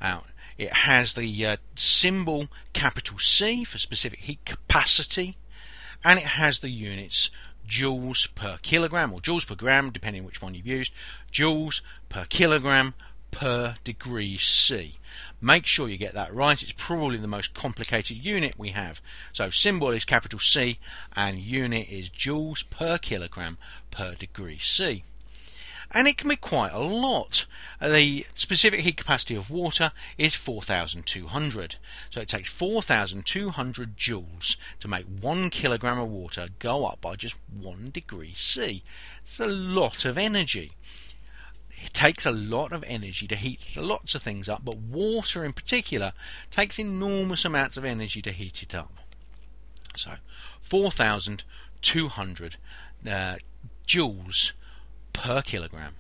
Now, 0.01 0.25
it 0.57 0.73
has 0.73 1.15
the 1.15 1.47
uh, 1.47 1.57
symbol 1.77 2.49
capital 2.73 3.19
C 3.21 3.63
for 3.63 3.79
specific 3.79 4.21
heat 4.21 4.45
capacity 4.45 5.37
and 6.05 6.19
it 6.19 6.27
has 6.27 6.59
the 6.59 6.71
units 6.71 7.31
joules 7.69 8.35
per 8.35 8.59
kilogram 8.63 9.13
or 9.13 9.21
joules 9.21 9.47
per 9.47 9.55
gram 9.55 9.91
depending 9.91 10.25
which 10.25 10.43
one 10.43 10.55
you've 10.55 10.67
used 10.67 10.93
joules 11.31 11.81
per 12.09 12.25
kilogram 12.25 12.95
per 13.31 13.77
degree 13.85 14.39
C. 14.39 14.95
Make 15.41 15.67
sure 15.67 15.89
you 15.89 15.97
get 15.97 16.15
that 16.15 16.35
right. 16.35 16.63
It's 16.63 16.73
probably 16.77 17.19
the 17.19 17.27
most 17.27 17.55
complicated 17.55 18.17
unit 18.17 18.55
we 18.59 18.71
have. 18.71 19.01
So 19.33 19.51
symbol 19.51 19.91
is 19.91 20.05
capital 20.05 20.39
C 20.39 20.79
and 21.15 21.39
unit 21.39 21.89
is 21.89 22.11
joules 22.11 22.69
per 22.69 22.99
kilogram 22.99 23.59
per 23.91 24.15
degree 24.15 24.59
C. 24.59 25.05
And 25.91 26.07
it 26.07 26.19
can 26.19 26.29
be 26.29 26.37
quite 26.37 26.73
a 26.73 26.81
lot. 26.81 27.47
The 27.81 28.27
specific 28.35 28.81
heat 28.81 28.99
capacity 28.99 29.35
of 29.35 29.49
water 29.49 29.93
is 30.19 30.35
4,200. 30.35 31.77
So 32.11 32.21
it 32.21 32.29
takes 32.29 32.51
4,200 32.51 33.97
joules 33.97 34.57
to 34.81 34.89
make 34.89 35.07
one 35.07 35.49
kilogram 35.49 35.99
of 35.99 36.09
water 36.09 36.49
go 36.59 36.85
up 36.85 37.01
by 37.01 37.17
just 37.17 37.37
one 37.51 37.91
degree 37.91 38.35
C. 38.37 38.83
It's 39.23 39.41
a 39.41 39.47
lot 39.47 40.05
of 40.05 40.19
energy. 40.19 40.73
It 41.85 41.95
takes 41.95 42.27
a 42.27 42.31
lot 42.31 42.73
of 42.73 42.85
energy 42.85 43.27
to 43.29 43.37
heat 43.37 43.61
lots 43.77 44.15
of 44.15 44.23
things 44.23 44.49
up, 44.49 44.65
but 44.65 44.77
water 44.77 45.45
in 45.45 45.53
particular 45.53 46.13
takes 46.51 46.79
enormous 46.79 47.45
amounts 47.45 47.77
of 47.77 47.85
energy 47.85 48.23
to 48.23 48.33
heat 48.33 48.63
it 48.63 48.75
up. 48.75 48.93
So 49.97 50.13
4,200 50.61 52.57
uh, 53.07 53.37
joules 53.87 54.53
per 55.13 55.43
kilogram 55.43 55.95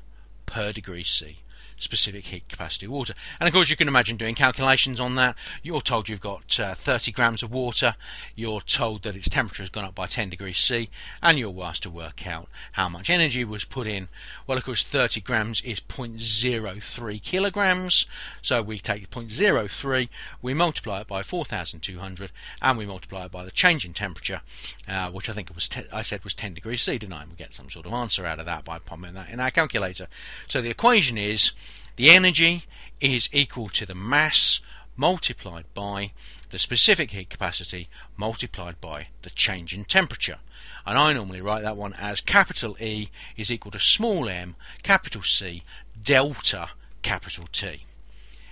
per 0.46 0.72
degree 0.72 1.04
C 1.04 1.38
specific 1.76 2.24
heat 2.24 2.48
capacity 2.48 2.86
of 2.86 2.92
water. 2.92 3.14
And 3.40 3.48
of 3.48 3.54
course, 3.54 3.70
you 3.70 3.76
can 3.76 3.88
imagine 3.88 4.16
doing 4.16 4.34
calculations 4.34 5.00
on 5.00 5.14
that. 5.16 5.36
You're 5.62 5.80
told 5.80 6.08
you've 6.08 6.20
got 6.20 6.58
uh, 6.58 6.74
30 6.74 7.12
grams 7.12 7.42
of 7.42 7.52
water, 7.52 7.94
you're 8.34 8.60
told 8.60 9.02
that 9.02 9.16
its 9.16 9.28
temperature 9.28 9.62
has 9.62 9.70
gone 9.70 9.84
up 9.84 9.94
by 9.94 10.06
10 10.06 10.30
degrees 10.30 10.58
C, 10.58 10.90
and 11.22 11.38
you're 11.38 11.54
asked 11.62 11.82
to 11.84 11.90
work 11.90 12.26
out 12.26 12.48
how 12.72 12.88
much 12.88 13.10
energy 13.10 13.44
was 13.44 13.64
put 13.64 13.86
in. 13.86 14.08
Well, 14.46 14.58
of 14.58 14.64
course, 14.64 14.84
30 14.84 15.20
grams 15.20 15.60
is 15.62 15.80
0.03 15.80 17.22
kilograms, 17.22 18.06
so 18.42 18.62
we 18.62 18.78
take 18.78 19.10
0.03, 19.10 20.08
we 20.42 20.54
multiply 20.54 21.00
it 21.00 21.06
by 21.06 21.22
4,200, 21.22 22.30
and 22.62 22.78
we 22.78 22.86
multiply 22.86 23.26
it 23.26 23.32
by 23.32 23.44
the 23.44 23.50
change 23.50 23.84
in 23.84 23.94
temperature, 23.94 24.40
uh, 24.88 25.10
which 25.10 25.28
I 25.28 25.32
think 25.32 25.54
was 25.54 25.68
te- 25.68 25.86
I 25.92 26.02
said 26.02 26.24
was 26.24 26.34
10 26.34 26.54
degrees 26.54 26.82
C, 26.82 26.98
didn't 26.98 27.12
I? 27.12 27.22
And 27.22 27.30
we 27.30 27.36
get 27.36 27.54
some 27.54 27.70
sort 27.70 27.86
of 27.86 27.92
answer 27.92 28.26
out 28.26 28.38
of 28.38 28.46
that 28.46 28.64
by 28.64 28.78
pumping 28.78 29.14
that 29.14 29.30
in 29.30 29.40
our 29.40 29.50
calculator. 29.50 30.08
So 30.48 30.60
the 30.60 30.70
equation 30.70 31.18
is 31.18 31.52
the 31.96 32.10
energy 32.10 32.64
is 33.00 33.28
equal 33.32 33.68
to 33.70 33.86
the 33.86 33.94
mass 33.94 34.60
multiplied 34.96 35.64
by 35.74 36.12
the 36.50 36.58
specific 36.58 37.10
heat 37.10 37.30
capacity 37.30 37.88
multiplied 38.16 38.80
by 38.80 39.08
the 39.22 39.30
change 39.30 39.74
in 39.74 39.84
temperature. 39.84 40.38
And 40.84 40.98
I 40.98 41.12
normally 41.12 41.40
write 41.40 41.62
that 41.62 41.76
one 41.76 41.94
as 41.94 42.20
capital 42.20 42.76
E 42.80 43.10
is 43.36 43.50
equal 43.50 43.72
to 43.72 43.78
small 43.78 44.28
m 44.28 44.56
capital 44.82 45.22
C 45.22 45.62
delta 46.02 46.70
capital 47.02 47.46
T. 47.52 47.84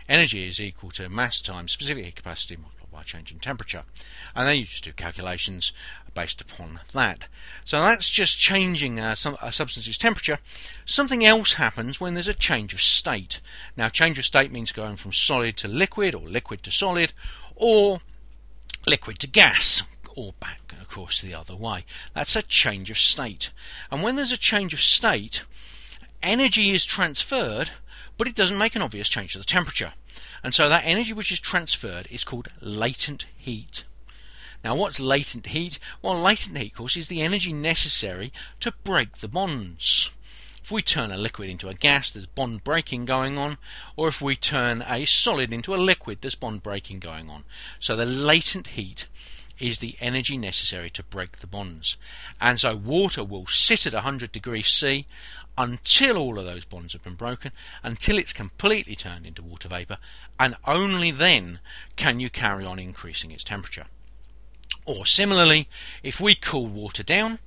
Energy 0.09 0.47
is 0.47 0.61
equal 0.61 0.91
to 0.93 1.09
mass 1.09 1.41
times 1.41 1.73
specific 1.73 2.05
heat 2.05 2.17
capacity 2.17 2.57
by 2.93 3.03
change 3.03 3.31
in 3.31 3.39
temperature. 3.39 3.83
And 4.35 4.49
then 4.49 4.59
you 4.59 4.65
just 4.65 4.85
do 4.85 4.93
calculations 4.93 5.73
based 6.15 6.41
upon 6.41 6.81
that. 6.93 7.25
So 7.65 7.79
that's 7.81 8.09
just 8.09 8.39
changing 8.39 8.99
uh, 8.99 9.15
a, 9.25 9.47
a 9.49 9.53
substance's 9.53 9.99
temperature. 9.99 10.39
Something 10.85 11.25
else 11.25 11.55
happens 11.55 12.01
when 12.01 12.15
there's 12.15 12.27
a 12.27 12.35
change 12.35 12.73
of 12.73 12.83
state. 12.83 13.41
Now, 13.77 13.89
change 13.89 14.19
of 14.19 14.25
state 14.25 14.51
means 14.51 14.73
going 14.73 14.97
from 14.97 15.13
solid 15.13 15.57
to 15.59 15.69
liquid, 15.69 16.15
or 16.15 16.27
liquid 16.27 16.63
to 16.65 16.73
solid, 16.73 17.13
or 17.55 18.01
liquid 18.87 19.19
to 19.21 19.27
gas, 19.27 19.83
or 20.15 20.33
back, 20.41 20.73
of 20.81 20.89
course, 20.89 21.21
the 21.21 21.35
other 21.35 21.55
way. 21.55 21.85
That's 22.15 22.35
a 22.35 22.43
change 22.43 22.91
of 22.91 22.99
state. 22.99 23.51
And 23.91 24.03
when 24.03 24.17
there's 24.17 24.33
a 24.33 24.39
change 24.39 24.73
of 24.73 24.81
state, 24.81 25.43
energy 26.23 26.73
is 26.73 26.85
transferred, 26.85 27.71
but 28.17 28.27
it 28.27 28.35
doesn't 28.35 28.59
make 28.59 28.75
an 28.75 28.83
obvious 28.83 29.09
change 29.09 29.33
to 29.33 29.39
the 29.39 29.45
temperature. 29.45 29.93
And 30.47 30.55
so 30.55 30.69
that 30.69 30.85
energy 30.85 31.13
which 31.13 31.33
is 31.33 31.41
transferred 31.41 32.07
is 32.09 32.23
called 32.23 32.53
latent 32.61 33.27
heat. 33.37 33.83
Now, 34.63 34.77
what's 34.77 35.01
latent 35.01 35.47
heat? 35.47 35.81
Well, 36.03 36.21
latent 36.21 36.57
heat, 36.57 36.71
of 36.71 36.79
course, 36.79 36.97
is 36.97 37.09
the 37.09 37.21
energy 37.21 37.53
necessary 37.53 38.33
to 38.61 38.71
break 38.85 39.17
the 39.17 39.27
bonds. 39.27 40.09
If 40.63 40.71
we 40.71 40.83
turn 40.83 41.11
a 41.11 41.17
liquid 41.17 41.51
into 41.51 41.69
a 41.69 41.75
gas, 41.75 42.13
there's 42.13 42.27
bond 42.27 42.63
breaking 42.63 43.07
going 43.07 43.37
on, 43.37 43.59
or 43.97 44.07
if 44.07 44.23
we 44.23 44.37
turn 44.37 44.85
a 44.87 45.05
solid 45.05 45.53
into 45.53 45.75
a 45.75 45.83
liquid, 45.83 46.19
there's 46.21 46.37
bond 46.37 46.63
breaking 46.63 47.01
going 47.01 47.29
on. 47.29 47.43
So 47.81 47.97
the 47.97 48.07
latent 48.07 48.69
heat 48.69 49.09
is 49.59 49.81
the 49.81 49.97
energy 50.01 50.37
necessary 50.37 50.91
to 50.91 51.03
break 51.03 51.39
the 51.39 51.49
bonds. 51.49 51.97
And 52.41 52.61
so 52.61 52.77
water 52.77 53.25
will 53.25 53.49
sit 53.49 53.85
at 53.85 53.95
100 53.95 54.31
degrees 54.31 54.69
C 54.69 55.07
until 55.59 56.19
all 56.19 56.39
of 56.39 56.45
those 56.45 56.65
bonds 56.65 56.93
have 56.93 57.03
been 57.03 57.15
broken, 57.15 57.53
until 57.83 58.19
it's 58.19 58.33
completely 58.33 58.97
turned 58.97 59.27
into 59.27 59.43
water 59.43 59.69
vapor, 59.69 59.99
and 60.39 60.57
only 60.67 61.11
then 61.11 61.61
can 61.97 62.21
you 62.21 62.31
carry 62.31 62.65
on 62.65 62.79
increasing 62.79 63.31
its 63.31 63.45
temperature. 63.45 63.87
Or 64.85 65.07
similarly, 65.07 65.67
if 66.03 66.21
we 66.21 66.35
cool 66.35 66.67
water 66.67 67.03
down, 67.03 67.39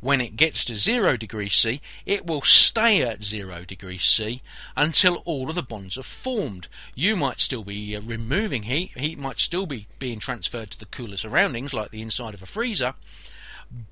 when 0.00 0.20
it 0.20 0.36
gets 0.36 0.64
to 0.66 0.76
0 0.76 1.16
degrees 1.16 1.54
C, 1.54 1.80
it 2.04 2.26
will 2.26 2.42
stay 2.42 3.02
at 3.02 3.24
0 3.24 3.64
degrees 3.64 4.04
C 4.04 4.42
until 4.76 5.16
all 5.24 5.48
of 5.48 5.54
the 5.54 5.62
bonds 5.62 5.96
are 5.96 6.02
formed. 6.02 6.68
You 6.94 7.16
might 7.16 7.40
still 7.40 7.64
be 7.64 7.96
uh, 7.96 8.02
removing 8.02 8.64
heat, 8.64 8.96
heat 8.96 9.18
might 9.18 9.40
still 9.40 9.66
be 9.66 9.88
being 9.98 10.20
transferred 10.20 10.70
to 10.72 10.78
the 10.78 10.86
cooler 10.86 11.16
surroundings, 11.16 11.72
like 11.72 11.90
the 11.90 12.02
inside 12.02 12.34
of 12.34 12.42
a 12.42 12.46
freezer, 12.46 12.94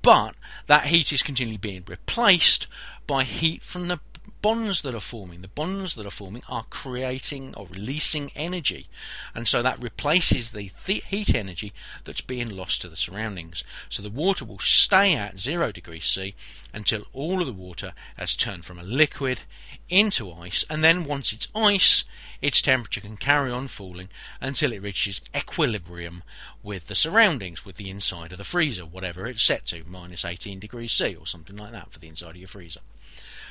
but 0.01 0.35
that 0.67 0.85
heat 0.85 1.11
is 1.11 1.23
continually 1.23 1.57
being 1.57 1.83
replaced 1.87 2.67
by 3.07 3.23
heat 3.23 3.63
from 3.63 3.87
the 3.87 3.99
bonds 4.45 4.83
that 4.83 4.93
are 4.93 4.99
forming. 4.99 5.41
The 5.41 5.47
bonds 5.47 5.95
that 5.95 6.05
are 6.05 6.11
forming 6.11 6.43
are 6.47 6.65
creating 6.69 7.55
or 7.55 7.65
releasing 7.65 8.31
energy, 8.35 8.87
and 9.33 9.47
so 9.47 9.63
that 9.63 9.81
replaces 9.81 10.51
the 10.51 10.71
th- 10.85 11.03
heat 11.05 11.33
energy 11.33 11.73
that's 12.03 12.21
being 12.21 12.49
lost 12.49 12.81
to 12.81 12.89
the 12.89 12.95
surroundings. 12.95 13.63
So 13.89 14.03
the 14.03 14.09
water 14.11 14.45
will 14.45 14.59
stay 14.59 15.15
at 15.15 15.39
zero 15.39 15.71
degrees 15.71 16.05
C 16.05 16.35
until 16.73 17.07
all 17.11 17.41
of 17.41 17.47
the 17.47 17.53
water 17.53 17.93
has 18.17 18.35
turned 18.35 18.65
from 18.65 18.77
a 18.77 18.83
liquid 18.83 19.41
into 19.89 20.31
ice, 20.31 20.63
and 20.69 20.83
then 20.83 21.05
once 21.05 21.33
it's 21.33 21.47
ice, 21.55 22.03
its 22.39 22.61
temperature 22.61 23.01
can 23.01 23.17
carry 23.17 23.51
on 23.51 23.67
falling 23.67 24.09
until 24.41 24.71
it 24.73 24.81
reaches 24.81 25.21
equilibrium 25.35 26.21
with 26.61 26.85
the 26.85 26.93
surroundings, 26.93 27.65
with 27.65 27.77
the 27.77 27.89
inside 27.89 28.31
of 28.31 28.37
the 28.37 28.43
freezer, 28.43 28.85
whatever 28.85 29.25
it's 29.25 29.41
set 29.41 29.65
to, 29.65 29.83
minus 29.85 30.23
18 30.23 30.59
degrees 30.59 30.91
C 30.91 31.15
or 31.15 31.25
something 31.25 31.55
like 31.55 31.71
that 31.71 31.91
for 31.91 31.97
the 31.97 32.07
inside 32.07 32.31
of 32.31 32.37
your 32.37 32.47
freezer. 32.47 32.81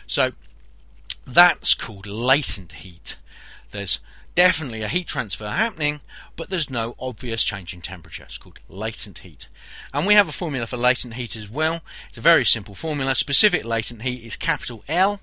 So 0.06 0.32
that's 1.26 1.74
called 1.74 2.06
latent 2.06 2.72
heat. 2.72 3.16
There's 3.70 3.98
definitely 4.34 4.82
a 4.82 4.88
heat 4.88 5.06
transfer 5.06 5.48
happening, 5.48 6.00
but 6.36 6.48
there's 6.48 6.70
no 6.70 6.96
obvious 6.98 7.44
change 7.44 7.72
in 7.72 7.80
temperature. 7.80 8.24
It's 8.24 8.38
called 8.38 8.58
latent 8.68 9.18
heat. 9.18 9.48
And 9.92 10.06
we 10.06 10.14
have 10.14 10.28
a 10.28 10.32
formula 10.32 10.66
for 10.66 10.76
latent 10.76 11.14
heat 11.14 11.36
as 11.36 11.48
well. 11.48 11.80
It's 12.08 12.18
a 12.18 12.22
very 12.22 12.44
simple 12.44 12.74
formula. 12.74 13.14
Specific 13.14 13.64
latent 13.64 14.02
heat 14.02 14.24
is 14.24 14.36
capital 14.36 14.82
L. 14.88 15.20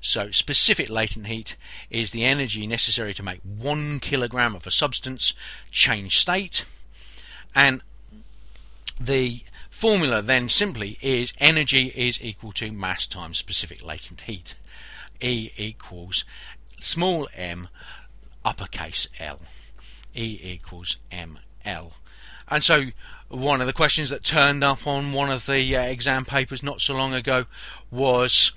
So, 0.00 0.30
specific 0.30 0.90
latent 0.90 1.28
heat 1.28 1.56
is 1.88 2.10
the 2.10 2.24
energy 2.24 2.66
necessary 2.66 3.14
to 3.14 3.22
make 3.22 3.40
one 3.40 4.00
kilogram 4.00 4.54
of 4.54 4.66
a 4.66 4.70
substance 4.70 5.32
change 5.70 6.20
state. 6.20 6.66
And 7.54 7.82
the 9.00 9.40
formula 9.74 10.22
then 10.22 10.48
simply 10.48 10.96
is 11.02 11.32
energy 11.38 11.88
is 11.96 12.22
equal 12.22 12.52
to 12.52 12.70
mass 12.70 13.08
times 13.08 13.36
specific 13.36 13.82
latent 13.82 14.22
heat. 14.22 14.54
E 15.20 15.50
equals 15.56 16.24
small 16.80 17.28
m 17.34 17.68
uppercase 18.44 19.08
L. 19.18 19.40
E 20.14 20.38
equals 20.42 20.98
ml. 21.10 21.90
And 22.48 22.62
so 22.62 22.84
one 23.28 23.60
of 23.60 23.66
the 23.66 23.72
questions 23.72 24.10
that 24.10 24.22
turned 24.22 24.62
up 24.62 24.86
on 24.86 25.12
one 25.12 25.30
of 25.30 25.46
the 25.46 25.76
uh, 25.76 25.82
exam 25.82 26.24
papers 26.24 26.62
not 26.62 26.80
so 26.80 26.94
long 26.94 27.12
ago 27.12 27.46
was 27.90 28.52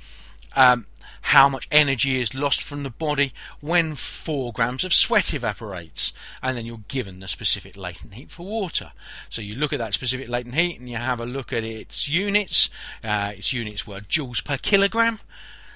um, 0.55 0.85
how 1.31 1.49
much 1.49 1.67
energy 1.71 2.21
is 2.21 2.33
lost 2.33 2.63
from 2.63 2.83
the 2.83 2.89
body 2.89 3.33
when 3.59 3.95
4 3.95 4.53
grams 4.53 4.85
of 4.85 4.93
sweat 4.93 5.33
evaporates. 5.33 6.13
And 6.41 6.55
then 6.55 6.65
you're 6.65 6.83
given 6.87 7.19
the 7.19 7.27
specific 7.27 7.75
latent 7.75 8.13
heat 8.13 8.31
for 8.31 8.45
water. 8.45 8.93
So 9.29 9.41
you 9.41 9.53
look 9.53 9.73
at 9.73 9.79
that 9.79 9.93
specific 9.93 10.29
latent 10.29 10.55
heat 10.55 10.79
and 10.79 10.89
you 10.89 10.95
have 10.95 11.19
a 11.19 11.25
look 11.25 11.51
at 11.51 11.65
its 11.65 12.07
units. 12.07 12.69
Uh, 13.03 13.33
its 13.35 13.51
units 13.51 13.85
were 13.85 13.99
joules 13.99 14.41
per 14.41 14.57
kilogram. 14.57 15.19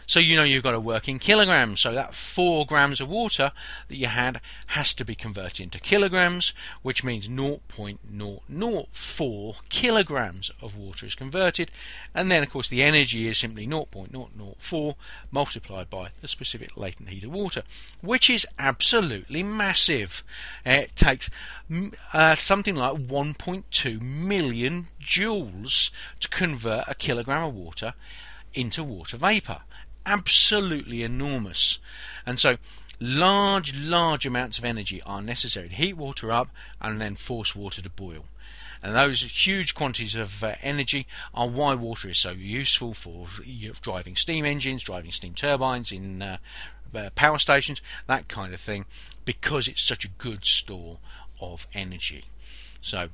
So 0.07 0.19
you 0.19 0.35
know 0.35 0.43
you've 0.43 0.63
got 0.63 0.71
to 0.71 0.79
work 0.79 1.07
in 1.07 1.19
kilograms. 1.19 1.81
So 1.81 1.93
that 1.93 2.15
4 2.15 2.65
grams 2.65 2.99
of 2.99 3.07
water 3.07 3.51
that 3.87 3.97
you 3.97 4.07
had 4.07 4.41
has 4.67 4.93
to 4.95 5.05
be 5.05 5.15
converted 5.15 5.61
into 5.61 5.79
kilograms, 5.79 6.53
which 6.81 7.03
means 7.03 7.27
0.004 7.27 9.55
kilograms 9.69 10.51
of 10.61 10.75
water 10.75 11.05
is 11.05 11.13
converted. 11.15 11.71
And 12.13 12.29
then, 12.31 12.43
of 12.43 12.49
course, 12.49 12.69
the 12.69 12.83
energy 12.83 13.27
is 13.27 13.37
simply 13.37 13.67
0.004 13.67 14.95
multiplied 15.31 15.89
by 15.89 16.09
the 16.21 16.27
specific 16.27 16.75
latent 16.75 17.09
heat 17.09 17.23
of 17.23 17.31
water, 17.31 17.63
which 18.01 18.29
is 18.29 18.45
absolutely 18.59 19.43
massive. 19.43 20.23
It 20.65 20.95
takes 20.95 21.29
uh, 22.13 22.35
something 22.35 22.75
like 22.75 22.97
1.2 22.97 24.01
million 24.01 24.87
joules 25.01 25.89
to 26.19 26.29
convert 26.29 26.87
a 26.87 26.95
kilogram 26.95 27.43
of 27.43 27.55
water 27.55 27.93
into 28.53 28.83
water 28.83 29.17
vapor 29.17 29.61
absolutely 30.05 31.03
enormous. 31.03 31.79
And 32.25 32.39
so 32.39 32.57
large, 32.99 33.73
large 33.75 34.25
amounts 34.25 34.57
of 34.57 34.65
energy 34.65 35.01
are 35.03 35.21
necessary 35.21 35.69
to 35.69 35.75
heat 35.75 35.97
water 35.97 36.31
up 36.31 36.49
and 36.79 37.01
then 37.01 37.15
force 37.15 37.55
water 37.55 37.81
to 37.81 37.89
boil. 37.89 38.25
And 38.83 38.95
those 38.95 39.21
huge 39.21 39.75
quantities 39.75 40.15
of 40.15 40.43
uh, 40.43 40.55
energy 40.63 41.05
are 41.35 41.47
why 41.47 41.75
water 41.75 42.09
is 42.09 42.17
so 42.17 42.31
useful 42.31 42.93
for 42.93 43.27
driving 43.81 44.15
steam 44.15 44.43
engines, 44.43 44.83
driving 44.83 45.11
steam 45.11 45.35
turbines 45.35 45.91
in 45.91 46.21
uh, 46.21 46.37
uh, 46.95 47.09
power 47.15 47.37
stations, 47.37 47.79
that 48.07 48.27
kind 48.27 48.53
of 48.53 48.59
thing, 48.59 48.85
because 49.23 49.67
it's 49.67 49.83
such 49.83 50.03
a 50.03 50.09
good 50.09 50.45
store 50.45 50.97
of 51.39 51.67
energy. 51.73 52.25
So 52.81 53.09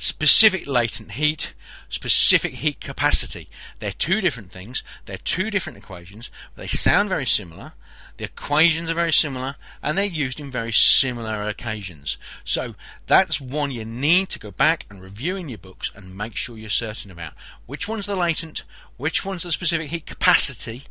specific 0.00 0.66
latent 0.66 1.12
heat, 1.12 1.52
specific 1.90 2.54
heat 2.54 2.80
capacity. 2.80 3.50
They're 3.80 3.92
two 3.92 4.22
different 4.22 4.50
things, 4.50 4.82
they're 5.04 5.18
two 5.18 5.50
different 5.50 5.76
equations, 5.76 6.30
they 6.56 6.66
sound 6.66 7.10
very 7.10 7.26
similar, 7.26 7.74
the 8.16 8.24
equations 8.24 8.88
are 8.88 8.94
very 8.94 9.12
similar, 9.12 9.56
and 9.82 9.98
they're 9.98 10.06
used 10.06 10.40
in 10.40 10.50
very 10.50 10.72
similar 10.72 11.42
occasions. 11.42 12.16
So 12.46 12.74
that's 13.06 13.42
one 13.42 13.70
you 13.70 13.84
need 13.84 14.30
to 14.30 14.38
go 14.38 14.50
back 14.50 14.86
and 14.88 15.02
review 15.02 15.36
in 15.36 15.50
your 15.50 15.58
books 15.58 15.90
and 15.94 16.16
make 16.16 16.34
sure 16.34 16.56
you're 16.56 16.70
certain 16.70 17.10
about. 17.10 17.34
Which 17.66 17.86
one's 17.86 18.06
the 18.06 18.16
latent, 18.16 18.64
which 18.96 19.22
one's 19.22 19.42
the 19.42 19.52
specific 19.52 19.90
heat 19.90 20.06
capacity, 20.06 20.84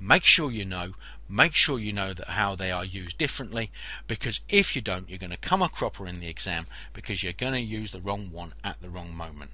make 0.00 0.24
sure 0.24 0.50
you 0.50 0.64
know 0.64 0.94
make 1.28 1.54
sure 1.54 1.78
you 1.78 1.92
know 1.92 2.12
that 2.12 2.26
how 2.26 2.56
they 2.56 2.72
are 2.72 2.84
used 2.84 3.18
differently 3.18 3.70
because 4.06 4.40
if 4.48 4.74
you 4.74 4.82
don't 4.82 5.08
you're 5.08 5.18
going 5.18 5.30
to 5.30 5.36
come 5.36 5.62
a 5.62 5.68
cropper 5.68 6.06
in 6.06 6.20
the 6.20 6.28
exam 6.28 6.66
because 6.92 7.22
you're 7.22 7.32
going 7.32 7.52
to 7.52 7.60
use 7.60 7.90
the 7.90 8.00
wrong 8.00 8.32
one 8.32 8.54
at 8.64 8.80
the 8.80 8.88
wrong 8.88 9.14
moment 9.14 9.50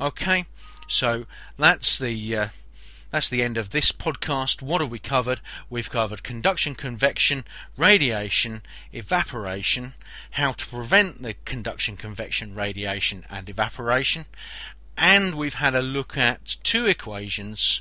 okay 0.00 0.44
so 0.86 1.24
that's 1.56 1.98
the 1.98 2.36
uh, 2.36 2.48
that's 3.10 3.28
the 3.28 3.42
end 3.42 3.56
of 3.56 3.70
this 3.70 3.90
podcast. 3.90 4.62
What 4.62 4.80
have 4.80 4.90
we 4.90 5.00
covered? 5.00 5.40
We've 5.68 5.90
covered 5.90 6.22
conduction, 6.22 6.76
convection, 6.76 7.44
radiation, 7.76 8.62
evaporation, 8.92 9.94
how 10.32 10.52
to 10.52 10.66
prevent 10.66 11.20
the 11.20 11.34
conduction, 11.44 11.96
convection, 11.96 12.54
radiation, 12.54 13.24
and 13.28 13.48
evaporation, 13.48 14.26
and 15.02 15.34
we've 15.34 15.54
had 15.54 15.74
a 15.74 15.80
look 15.80 16.14
at 16.18 16.58
two 16.62 16.84
equations 16.84 17.80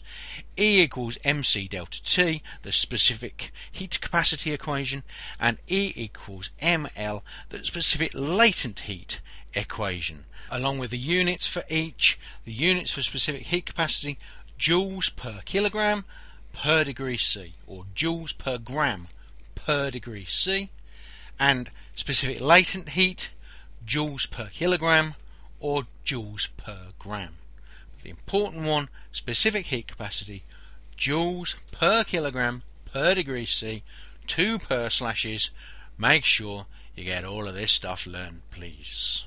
E 0.58 0.82
equals 0.82 1.18
mc 1.26 1.68
delta 1.68 2.02
T, 2.02 2.42
the 2.64 2.72
specific 2.72 3.52
heat 3.70 4.00
capacity 4.00 4.54
equation, 4.54 5.04
and 5.38 5.58
E 5.68 5.92
equals 5.98 6.50
ml, 6.62 7.22
the 7.50 7.66
specific 7.66 8.12
latent 8.14 8.82
heat 8.82 9.20
equation, 9.54 10.24
along 10.50 10.80
with 10.80 10.92
the 10.92 10.98
units 10.98 11.46
for 11.46 11.66
each, 11.70 12.18
the 12.46 12.54
units 12.54 12.92
for 12.92 13.02
specific 13.02 13.48
heat 13.48 13.66
capacity, 13.66 14.18
joules 14.58 15.14
per 15.14 15.42
kilogram 15.44 16.06
per 16.54 16.86
degree 16.86 17.18
C, 17.18 17.56
or 17.68 17.84
joules 17.94 18.36
per 18.38 18.58
gram 18.58 19.10
per 19.56 19.92
degree 19.92 20.26
C, 20.26 20.70
and 21.38 21.70
specific 21.96 22.40
latent 22.40 22.90
heat, 22.90 23.32
joules 23.86 24.30
per 24.32 24.48
kilogram 24.48 25.16
or 25.60 25.84
joules 26.06 26.48
per 26.58 26.94
gram. 26.98 27.38
The 28.02 28.10
important 28.10 28.64
one, 28.64 28.90
specific 29.12 29.68
heat 29.68 29.88
capacity, 29.88 30.44
joules 30.98 31.56
per 31.72 32.04
kilogram 32.04 32.64
per 32.86 33.16
degree 33.16 33.46
C, 33.46 33.84
two 34.28 34.60
per 34.60 34.90
slashes. 34.90 35.50
Make 35.98 36.26
sure 36.26 36.66
you 36.96 37.04
get 37.04 37.26
all 37.26 37.48
of 37.48 37.56
this 37.56 37.72
stuff 37.72 38.08
learned, 38.08 38.42
please. 38.52 39.26